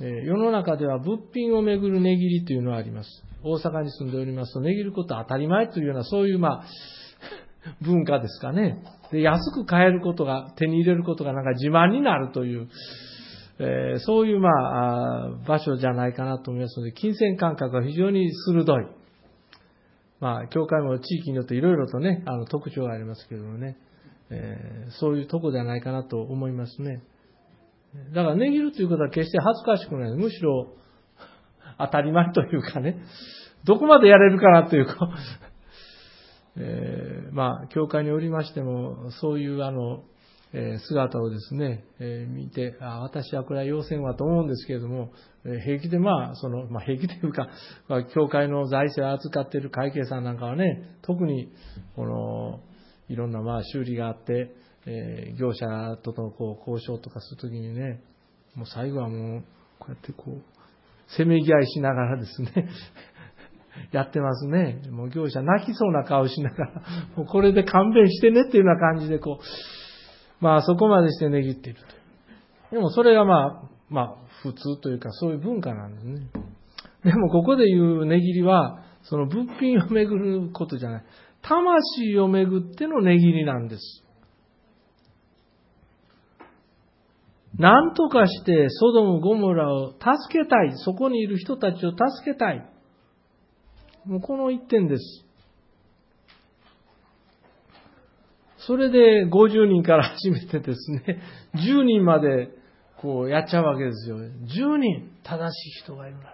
[0.00, 3.08] 世の中では物品をめぐる値切りというのはあります。
[3.42, 6.64] 大阪に住んでおりますと、値切ることは当たり前というような、そういう、まあ、
[7.82, 8.82] 文化ですかね。
[9.10, 12.68] で、安く買えることが、手に入れることがなんか自慢になるという、
[13.58, 18.86] えー、そういう、まあ、場所じゃないかなと思いますので、金銭感覚が非常に鋭い。
[20.20, 23.76] まあ、教会も地域によっていろいろとね、あの、特徴がありますけどもね、
[24.30, 27.02] えー、そういうとこではないかなと思いますね。
[28.14, 30.12] だから、値切るということは決して恥ずかしくない。
[30.14, 30.74] むしろ、
[31.78, 33.00] 当たり前というかね、
[33.64, 35.10] どこまでやれるかなというか、
[36.56, 40.02] えー、まあ、教会におりましても、そういうあの、
[40.52, 45.12] え姿をですね、え見て、あ私はこれは要請はと思うんですけれども、
[45.44, 47.48] 平気でまあ、その、まあ、平気というか、
[47.88, 51.52] まあ、教会の財政を扱っている会計さんなんかはね、特に、
[51.96, 52.60] この、
[53.08, 54.54] いろんなまあ修理があって、
[54.86, 55.66] え業者
[56.02, 58.02] とのこう交渉とかするときにね、
[58.54, 59.44] もう最後はもう、
[59.78, 60.42] こうやってこう、
[61.16, 62.68] せめぎ合いしながらですね、
[63.92, 64.82] やってますね。
[64.90, 66.82] もう業者泣きそうな顔しながら、
[67.16, 69.44] もうこれで勘弁してねっていうような感じでこう、
[70.40, 71.80] まあそこまでして値切っている
[72.70, 72.74] と。
[72.74, 76.20] でもそれがまあ、まあ普通というかそういう文化なんですね。
[77.04, 81.04] でもここで言う値切りは、その物品をめぐることじゃない。
[81.42, 84.04] 魂をめぐっての値切りなんです。
[87.56, 90.72] 何とかしてソドム・ゴモラを助けたい。
[90.76, 92.68] そこにいる人たちを助けたい。
[94.04, 95.27] もうこの一点です。
[98.68, 101.22] それで50人から始めてですね、
[101.56, 102.50] 10人まで
[102.98, 104.18] こうやっちゃうわけですよ。
[104.18, 106.24] 10人正しい人がいるな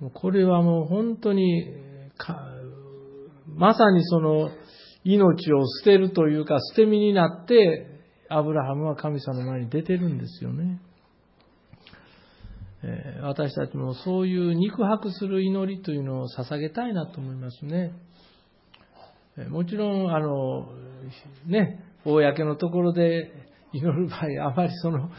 [0.00, 0.10] と。
[0.10, 1.66] これはもう本当に、
[3.48, 4.50] まさにその
[5.02, 7.88] 命を捨てるというか捨て身になって
[8.28, 10.80] アブラハムは神様の前に出てるんですよね。
[12.88, 17.92] え私たちもそういう肉薄する祈りというのを捧げたいなと思いますね。
[19.50, 20.68] もちろん、あの、
[21.46, 23.32] ね、公のところで
[23.72, 25.10] 祈る場合、あまりその、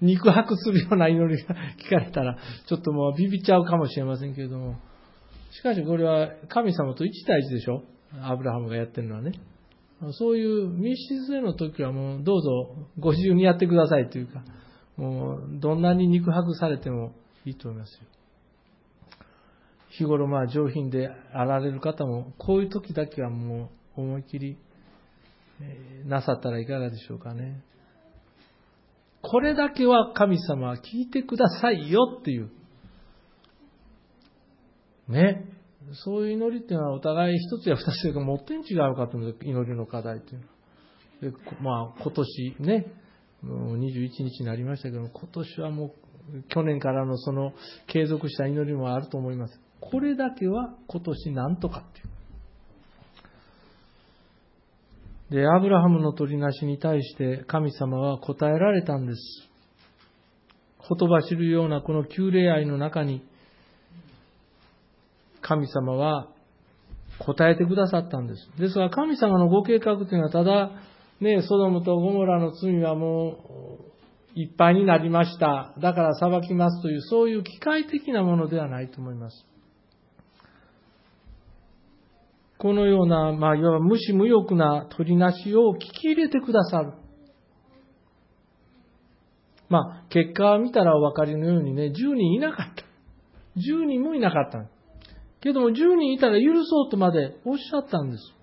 [0.00, 1.54] 肉薄するような祈りが
[1.84, 4.76] 聞かれたら、ちょっともうビビっちゃうかもしれませんけれども、
[5.52, 7.82] しかしこれは神様と1対1でしょ？
[8.22, 9.32] アブラハムがやってるのはね。
[10.12, 14.42] そういう密室での時はもうどうぞご自由にやってくださいというか、
[14.96, 17.12] もう、どんなに肉薄されても
[17.44, 18.00] いいと思いますよ。
[19.90, 24.58] 日頃まあ上品であられる方も、こういう時だけはもう思い切り、
[26.06, 27.62] なさったらいかがでしょうかね。
[29.22, 32.50] これだけは神様は聞いてくださいよっていう。
[35.08, 35.46] ね。
[36.04, 41.86] そういう祈りっていうのはお互い一つや二つがもっとに違うかという祈りの課題というのは。
[41.86, 42.92] まあ今年ね、
[43.42, 45.92] もう21日になりましたけど、今年はもう、
[46.48, 47.52] 去年からのその
[47.88, 49.60] 継続した祈りもあると思います。
[49.80, 52.12] これだけは今年なんとかっていう。
[55.42, 59.48] で、アブラハムの取りなしに対して神様は答えられたんです。
[60.78, 63.24] ほとばしるようなこの旧礼愛の中に、
[65.40, 66.28] 神様は
[67.18, 68.60] 答えてくださったんです。
[68.60, 70.70] ですが神様のご計画というのはただ
[71.22, 73.36] ね、ソドムとゴモラの罪はも
[74.34, 75.72] ういっぱいになりました。
[75.80, 79.46] だから裁きますという、そういう機械的なものではないと思います。
[82.58, 86.92] このような、まあ、いわば無視無欲な取りなしを聞き入れてくださる。
[89.68, 92.84] まあ、結果を見たらお分かりのようにね、10人いなかった。
[93.56, 94.64] 10人もいなかった。
[95.40, 98.41] けども10人いたら許そうとまでおっしゃったんです。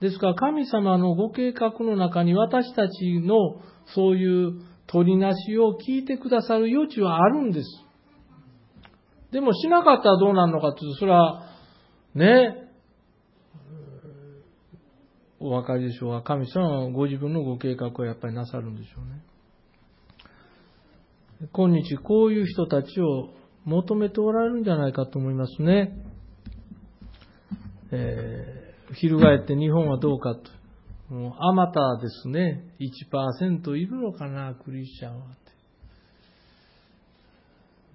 [0.00, 3.62] ですから神様のご計画の中に私たちの
[3.94, 7.68] そういう取りなしを聞いてくださる余地はあるんです。
[9.32, 11.46] でもしなかったらどうなるのかというと、それは、
[12.14, 12.70] ね、
[15.40, 19.22] お分かりでしょうが、神様はご自分のご計画をやっぱりなさるんでしょうね。
[21.52, 23.30] 今日こういう人たちを
[23.64, 25.92] 求めておられるんじゃないかと思いますね。
[27.90, 28.55] えー
[28.92, 31.14] 翻って日本はどうかと。
[31.14, 35.26] もう、あまたですね、1%いるのかな、クリスチャンは。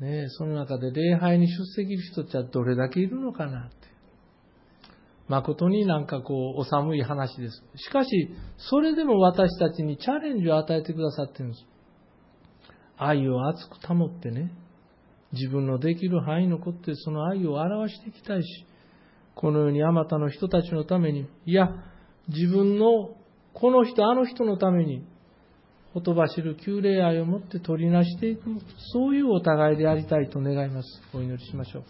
[0.01, 3.75] ねその中で礼拝に出席する人ってはどれだけいるのかなって。
[5.27, 7.63] 誠になんかこう、お寒い話です。
[7.75, 8.09] しかし、
[8.57, 11.65] それでも私たちにチャレンジを与えてくださってるんです。
[12.97, 14.51] 愛を熱く保ってね、
[15.31, 18.65] 自分のできる範囲のことでその愛を表していきたいし、
[19.41, 21.67] このようにあまたの人たちのために、いや、
[22.29, 23.15] 自分の
[23.53, 25.03] この人、あの人のために、
[25.93, 28.43] ほとばしる旧礼愛をもって取りなしていく、
[28.93, 30.87] そういうお互いでありたいと願います。
[31.13, 31.83] お祈りしましょう。